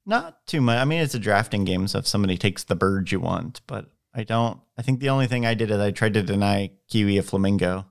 not 0.05 0.45
too 0.47 0.61
much. 0.61 0.77
I 0.79 0.85
mean, 0.85 1.01
it's 1.01 1.15
a 1.15 1.19
drafting 1.19 1.65
game, 1.65 1.87
so 1.87 1.99
if 1.99 2.07
somebody 2.07 2.37
takes 2.37 2.63
the 2.63 2.75
bird 2.75 3.11
you 3.11 3.19
want, 3.19 3.61
but 3.67 3.91
I 4.13 4.23
don't. 4.23 4.59
I 4.77 4.81
think 4.81 4.99
the 4.99 5.09
only 5.09 5.27
thing 5.27 5.45
I 5.45 5.53
did 5.53 5.69
is 5.71 5.79
I 5.79 5.91
tried 5.91 6.13
to 6.15 6.23
deny 6.23 6.71
Kiwi 6.89 7.17
a 7.17 7.23
flamingo. 7.23 7.85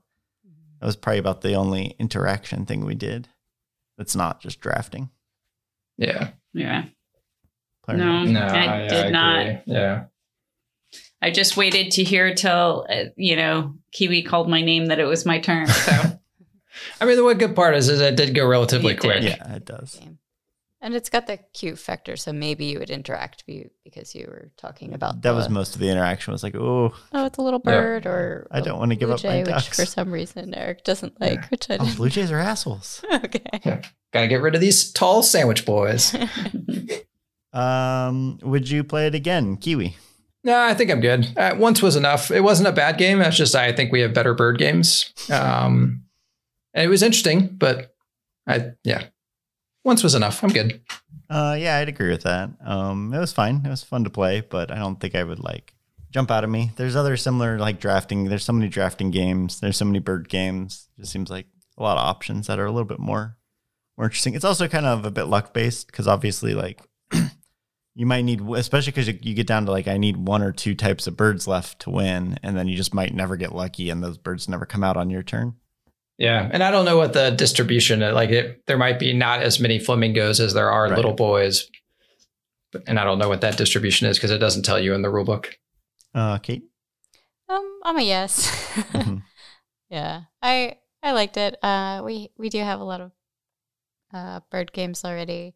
That 0.79 0.85
was 0.85 0.95
probably 0.95 1.19
about 1.19 1.41
the 1.41 1.53
only 1.53 1.95
interaction 1.99 2.65
thing 2.65 2.85
we 2.85 2.95
did. 2.95 3.27
That's 3.99 4.15
not 4.15 4.41
just 4.41 4.59
drafting. 4.61 5.09
yeah. 5.97 6.29
Yeah. 6.53 6.85
Player 7.83 7.97
No. 7.97 8.23
No, 8.23 8.45
I 8.47 8.87
did 8.87 9.11
not. 9.11 9.41
agree. 9.41 9.59
Yeah. 9.67 10.05
I 11.21 11.31
just 11.31 11.57
waited 11.57 11.91
to 11.91 12.03
hear 12.03 12.33
till 12.33 12.87
uh, 12.89 13.03
you 13.17 13.35
know 13.35 13.75
Kiwi 13.91 14.23
called 14.23 14.49
my 14.49 14.61
name 14.61 14.85
that 14.87 14.99
it 14.99 15.03
was 15.05 15.25
my 15.25 15.39
turn. 15.39 15.67
So 15.67 15.91
I 17.01 17.05
mean, 17.05 17.17
the 17.17 17.23
one 17.25 17.37
good 17.37 17.55
part 17.57 17.75
is, 17.75 17.89
is 17.89 17.99
it 17.99 18.15
did 18.15 18.33
go 18.33 18.47
relatively 18.47 18.93
It 18.93 18.99
quick. 19.01 19.21
did. 19.21 19.23
Yeah, 19.31 19.53
it 19.55 19.65
does. 19.65 19.95
Game. 19.95 20.17
And 20.81 20.95
it's 20.95 21.09
got 21.09 21.27
the 21.27 21.37
cute 21.53 21.77
factor, 21.77 22.15
so 22.15 22.31
maybe 22.31 22.63
you 22.65 22.79
would 22.79 22.89
interact 22.89 23.45
be- 23.45 23.67
because 23.83 24.15
you 24.15 24.27
were 24.27 24.49
talking 24.55 24.93
about 24.93 25.21
That 25.23 25.31
was 25.35 25.49
most 25.49 25.75
of 25.75 25.81
the 25.81 25.89
interaction. 25.89 26.31
Was 26.31 26.41
like, 26.41 26.55
oh, 26.55 26.93
Oh, 27.11 27.25
it's 27.25 27.37
a 27.37 27.41
little 27.41 27.61
Yeah. 27.65 27.71
bird, 27.71 28.05
or 28.05 28.47
I 28.49 28.61
don't 28.61 28.79
wanna 28.79 28.95
give 28.95 29.09
blue 29.09 29.15
up 29.15 29.23
my 29.25 29.29
jay, 29.29 29.39
which 29.39 29.49
ducks. 29.49 29.75
for 29.75 29.85
some 29.85 30.09
reason 30.11 30.53
Eric 30.53 30.85
doesn't 30.85 31.19
like, 31.19 31.49
which 31.51 31.69
I 31.69 31.77
oh, 31.81 31.93
blue 31.97 32.09
jays 32.09 32.31
are 32.31 32.39
assholes. 32.39 33.03
okay. 33.13 33.81
Gotta 34.13 34.27
get 34.27 34.41
rid 34.41 34.55
of 34.55 34.61
these 34.61 34.91
tall 34.93 35.21
sandwich 35.21 35.65
boys. 35.65 36.15
Um, 37.51 38.37
would 38.43 38.69
you 38.69 38.83
play 38.83 39.07
it 39.07 39.15
again, 39.15 39.57
Kiwi? 39.57 39.97
No, 40.43 40.61
I 40.61 40.73
think 40.75 40.91
I'm 40.91 41.01
good. 41.01 41.27
Uh, 41.35 41.55
once 41.57 41.81
was 41.81 41.95
enough. 41.95 42.31
It 42.31 42.41
wasn't 42.41 42.69
a 42.69 42.71
bad 42.71 42.97
game. 42.97 43.19
That's 43.19 43.35
just 43.35 43.55
I 43.55 43.71
think 43.73 43.91
we 43.91 44.01
have 44.01 44.13
better 44.13 44.33
bird 44.33 44.57
games. 44.59 45.11
Um, 45.31 46.03
and 46.73 46.85
it 46.85 46.89
was 46.89 47.01
interesting, 47.03 47.47
but 47.47 47.95
I 48.47 48.73
yeah, 48.83 49.05
once 49.83 50.03
was 50.03 50.15
enough. 50.15 50.43
I'm 50.43 50.51
good. 50.51 50.81
Uh, 51.29 51.55
yeah, 51.59 51.77
I'd 51.77 51.89
agree 51.89 52.09
with 52.09 52.23
that. 52.23 52.49
Um, 52.65 53.13
it 53.13 53.19
was 53.19 53.31
fine. 53.31 53.61
It 53.65 53.69
was 53.69 53.83
fun 53.83 54.03
to 54.03 54.09
play, 54.09 54.41
but 54.41 54.71
I 54.71 54.75
don't 54.75 54.99
think 54.99 55.15
I 55.15 55.23
would 55.23 55.39
like 55.39 55.75
jump 56.11 56.31
out 56.31 56.43
of 56.43 56.49
me. 56.49 56.71
There's 56.75 56.95
other 56.95 57.17
similar 57.17 57.59
like 57.59 57.79
drafting. 57.79 58.25
There's 58.25 58.43
so 58.43 58.53
many 58.53 58.67
drafting 58.67 59.11
games. 59.11 59.59
There's 59.59 59.77
so 59.77 59.85
many 59.85 59.99
bird 59.99 60.29
games. 60.29 60.89
It 60.97 61.01
just 61.01 61.11
seems 61.11 61.29
like 61.29 61.45
a 61.77 61.83
lot 61.83 61.97
of 61.97 62.05
options 62.05 62.47
that 62.47 62.59
are 62.59 62.65
a 62.65 62.71
little 62.71 62.87
bit 62.87 62.99
more 62.99 63.37
more 63.97 64.05
interesting. 64.05 64.33
It's 64.33 64.45
also 64.45 64.67
kind 64.67 64.85
of 64.85 65.05
a 65.05 65.11
bit 65.11 65.25
luck 65.25 65.53
based 65.53 65.87
because 65.87 66.07
obviously 66.07 66.53
like 66.53 66.81
you 67.95 68.05
might 68.05 68.21
need, 68.23 68.41
especially 68.41 68.91
because 68.91 69.07
you, 69.07 69.19
you 69.21 69.33
get 69.33 69.45
down 69.45 69.65
to 69.65 69.71
like 69.71 69.87
I 69.87 69.97
need 69.97 70.17
one 70.17 70.41
or 70.41 70.53
two 70.53 70.73
types 70.73 71.05
of 71.05 71.17
birds 71.17 71.47
left 71.47 71.79
to 71.81 71.89
win, 71.89 72.39
and 72.41 72.57
then 72.57 72.67
you 72.67 72.77
just 72.77 72.93
might 72.93 73.13
never 73.13 73.35
get 73.35 73.53
lucky, 73.53 73.89
and 73.89 74.01
those 74.01 74.17
birds 74.17 74.47
never 74.47 74.65
come 74.65 74.83
out 74.83 74.97
on 74.97 75.09
your 75.09 75.21
turn. 75.21 75.55
Yeah, 76.19 76.49
and 76.51 76.61
I 76.61 76.69
don't 76.69 76.83
know 76.85 76.97
what 76.97 77.13
the 77.13 77.31
distribution 77.31 78.01
like. 78.01 78.29
It 78.29 78.61
there 78.67 78.77
might 78.77 78.99
be 78.99 79.13
not 79.13 79.41
as 79.41 79.59
many 79.59 79.79
flamingos 79.79 80.39
as 80.41 80.53
there 80.53 80.69
are 80.69 80.83
Right. 80.89 80.95
little 80.97 81.13
boys, 81.13 81.69
but, 82.73 82.83
and 82.87 82.99
I 82.99 83.05
don't 83.05 83.19
know 83.19 83.29
what 83.29 83.39
that 83.41 83.57
distribution 83.57 84.07
is 84.07 84.17
because 84.17 84.29
it 84.31 84.37
doesn't 84.39 84.63
tell 84.63 84.79
you 84.79 84.93
in 84.93 85.01
the 85.01 85.09
rule 85.09 85.23
book. 85.23 85.57
Uh, 86.13 86.37
Kate. 86.39 86.63
Um, 87.47 87.79
I'm 87.83 87.97
a 87.97 88.01
yes. 88.03 88.51
Mhm. 88.93 89.23
yeah, 89.89 90.23
I 90.43 90.77
I 91.01 91.13
liked 91.13 91.37
it. 91.37 91.55
Uh, 91.63 92.01
we 92.03 92.29
we 92.37 92.49
do 92.49 92.59
have 92.59 92.81
a 92.81 92.83
lot 92.83 92.99
of 93.01 93.11
uh, 94.13 94.41
bird 94.51 94.73
games 94.73 95.05
already, 95.05 95.55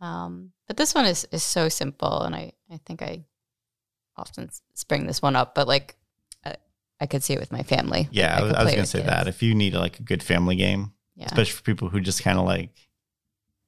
um, 0.00 0.52
but 0.68 0.76
this 0.76 0.94
one 0.94 1.04
is 1.06 1.26
is 1.32 1.42
so 1.42 1.68
simple, 1.68 2.22
and 2.22 2.34
I 2.36 2.52
I 2.70 2.78
think 2.86 3.02
I 3.02 3.24
often 4.16 4.50
spring 4.74 5.06
this 5.08 5.20
one 5.20 5.34
up, 5.34 5.54
but 5.54 5.66
like 5.66 5.96
I, 7.00 7.04
I 7.04 7.06
could 7.06 7.22
see 7.22 7.34
it 7.34 7.40
with 7.40 7.52
my 7.52 7.62
family. 7.62 8.08
Yeah, 8.10 8.36
I, 8.36 8.42
was, 8.42 8.52
I 8.52 8.64
was 8.64 8.74
gonna 8.74 8.86
say 8.86 8.98
kids. 9.00 9.10
that 9.10 9.28
if 9.28 9.42
you 9.42 9.54
need 9.54 9.74
like 9.74 9.98
a 10.00 10.02
good 10.02 10.22
family 10.22 10.56
game, 10.56 10.92
Yeah, 11.14 11.26
especially 11.26 11.52
for 11.52 11.62
people 11.62 11.88
who 11.88 12.00
just 12.00 12.22
kind 12.22 12.38
of 12.38 12.44
like 12.44 12.70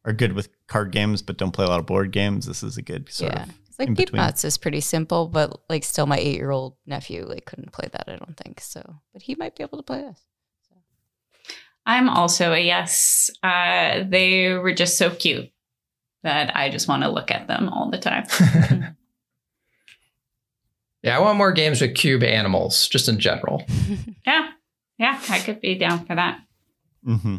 are 0.04 0.12
good 0.12 0.32
with 0.32 0.48
card 0.66 0.90
games 0.92 1.22
but 1.22 1.36
don't 1.36 1.52
play 1.52 1.64
a 1.64 1.68
lot 1.68 1.80
of 1.80 1.86
board 1.86 2.12
games. 2.12 2.46
This 2.46 2.62
is 2.62 2.76
a 2.76 2.82
good 2.82 3.10
sort 3.10 3.32
yeah. 3.32 3.42
of. 3.44 3.48
It's 3.68 3.78
like 3.78 3.88
in 3.88 3.96
Peep 3.96 4.06
between. 4.06 4.22
Nuts 4.22 4.44
is 4.44 4.58
pretty 4.58 4.80
simple, 4.80 5.26
but 5.26 5.60
like 5.68 5.84
still, 5.84 6.06
my 6.06 6.18
eight 6.18 6.36
year 6.36 6.50
old 6.50 6.76
nephew 6.86 7.24
like 7.26 7.44
couldn't 7.44 7.72
play 7.72 7.88
that. 7.92 8.04
I 8.08 8.16
don't 8.16 8.36
think 8.36 8.60
so, 8.60 9.00
but 9.12 9.22
he 9.22 9.34
might 9.34 9.56
be 9.56 9.62
able 9.62 9.78
to 9.78 9.84
play 9.84 10.02
this. 10.02 10.20
So. 10.68 11.54
I'm 11.86 12.08
also 12.08 12.52
a 12.52 12.58
yes. 12.58 13.30
Uh, 13.42 14.04
they 14.08 14.52
were 14.54 14.74
just 14.74 14.98
so 14.98 15.10
cute 15.10 15.50
that 16.22 16.56
I 16.56 16.68
just 16.70 16.88
want 16.88 17.02
to 17.04 17.08
look 17.08 17.30
at 17.30 17.46
them 17.46 17.68
all 17.68 17.90
the 17.90 17.98
time. 17.98 18.24
Yeah, 21.02 21.16
I 21.16 21.20
want 21.20 21.38
more 21.38 21.52
games 21.52 21.80
with 21.80 21.94
cube 21.94 22.22
animals, 22.22 22.88
just 22.88 23.08
in 23.08 23.18
general. 23.20 23.64
yeah, 24.26 24.48
yeah, 24.98 25.20
I 25.30 25.38
could 25.38 25.60
be 25.60 25.76
down 25.76 26.04
for 26.06 26.16
that. 26.16 26.40
Mm-hmm. 27.06 27.36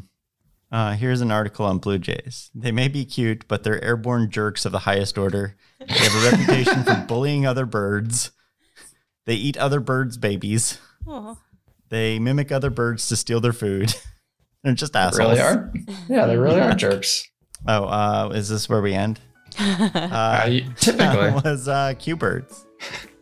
Uh, 0.71 0.93
here's 0.95 1.21
an 1.21 1.31
article 1.31 1.65
on 1.65 1.79
blue 1.79 1.97
jays. 1.97 2.51
They 2.55 2.71
may 2.71 2.87
be 2.87 3.03
cute, 3.03 3.47
but 3.47 3.63
they're 3.63 3.83
airborne 3.83 4.29
jerks 4.29 4.65
of 4.65 4.71
the 4.71 4.79
highest 4.79 5.17
order. 5.17 5.55
They 5.79 5.93
have 5.93 6.15
a 6.15 6.31
reputation 6.31 6.83
for 6.83 7.05
bullying 7.07 7.45
other 7.45 7.65
birds. 7.65 8.31
They 9.25 9.35
eat 9.35 9.57
other 9.57 9.79
birds' 9.79 10.17
babies. 10.17 10.79
Oh. 11.07 11.37
They 11.89 12.19
mimic 12.19 12.51
other 12.51 12.69
birds 12.69 13.07
to 13.07 13.15
steal 13.15 13.41
their 13.41 13.53
food. 13.53 13.93
they're 14.63 14.73
just 14.75 14.95
assholes. 14.95 15.37
They 15.37 15.41
assholes. 15.43 15.73
really 15.73 15.85
are. 15.87 16.05
Yeah, 16.07 16.25
they 16.27 16.37
really 16.37 16.61
are 16.61 16.75
jerks. 16.75 17.27
Oh, 17.67 17.85
uh, 17.85 18.31
is 18.35 18.47
this 18.47 18.69
where 18.69 18.81
we 18.81 18.93
end? 18.93 19.19
Uh, 19.59 19.89
Uh, 19.93 20.47
you- 20.49 20.61
typically. 20.77 21.05
that 21.07 21.43
was 21.43 21.67
uh, 21.67 21.93
Cubirds. 21.97 22.63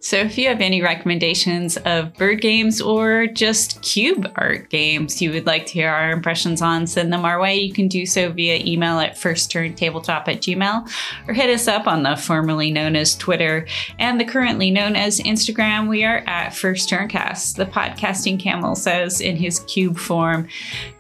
So, 0.08 0.15
if 0.20 0.38
you 0.38 0.48
have 0.48 0.62
any 0.62 0.82
recommendations 0.82 1.76
of 1.76 2.13
bird 2.13 2.39
games 2.39 2.80
or 2.80 3.28
just 3.28 3.82
cube 3.82 4.32
art 4.38 4.70
games 4.70 5.22
you 5.22 5.32
would 5.32 5.46
like 5.46 5.65
to 5.65 5.74
hear 5.74 5.89
our 5.89 6.12
impressions 6.12 6.62
on, 6.62 6.88
send 6.88 7.12
them 7.12 7.26
our 7.26 7.41
way. 7.41 7.58
You 7.58 7.74
can 7.74 7.89
do 7.89 8.06
so 8.06 8.32
via 8.32 8.63
email 8.63 9.00
at 9.00 9.15
firstturntabletop 9.17 10.30
at 10.30 10.39
gmail 10.39 10.89
or 11.28 11.34
hit 11.34 11.50
us 11.50 11.67
up 11.67 11.88
on 11.88 12.04
the 12.04 12.15
formerly 12.15 12.72
known 12.72 12.96
as 12.96 13.17
Twitter 13.17 13.67
and 14.00 14.17
the 14.17 14.24
currently 14.24 14.72
known 14.72 14.96
as 14.96 15.20
Instagram. 15.20 15.89
We 15.89 16.06
are 16.06 16.24
at 16.26 16.56
First 16.56 16.89
Turncast. 16.89 17.58
The 17.58 17.65
podcasting 17.65 18.39
camel 18.39 18.76
says 18.76 19.20
in 19.20 19.36
his 19.36 19.60
cube 19.67 19.98
form, 19.98 20.48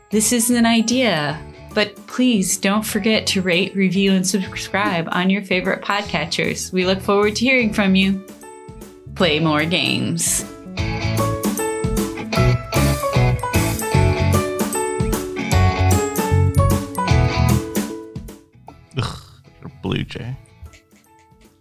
This 0.09 0.33
is 0.33 0.49
an 0.49 0.65
idea. 0.65 1.41
But 1.73 1.95
please 2.07 2.57
don't 2.57 2.85
forget 2.85 3.25
to 3.27 3.41
rate, 3.41 3.73
review, 3.73 4.11
and 4.11 4.27
subscribe 4.27 5.07
on 5.11 5.29
your 5.29 5.43
favorite 5.43 5.81
podcatchers. 5.81 6.73
We 6.73 6.85
look 6.85 6.99
forward 6.99 7.35
to 7.37 7.45
hearing 7.45 7.71
from 7.71 7.95
you 7.95 8.25
play 9.17 9.39
more 9.39 9.65
games. 9.65 10.45
Ugh, 18.97 19.19
blue 19.81 20.03
jay, 20.03 20.35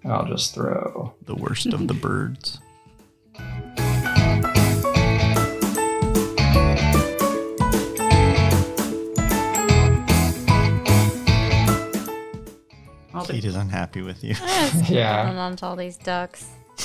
I'll 0.05 0.27
just 0.27 0.55
throw. 0.55 1.15
the 1.25 1.35
worst 1.35 1.67
of 1.67 1.87
the 1.89 1.95
birds. 2.07 2.59
All 13.15 13.25
the 13.25 13.33
Kate 13.35 13.45
is 13.45 13.57
unhappy 13.57 14.03
with 14.03 14.23
you. 14.23 14.35
Yeah. 14.45 14.83
Yeah. 14.89 15.23
Holding 15.23 15.39
on 15.39 15.57
to 15.57 15.67
all 15.67 15.77
these 15.77 15.97
ducks. 15.97 16.47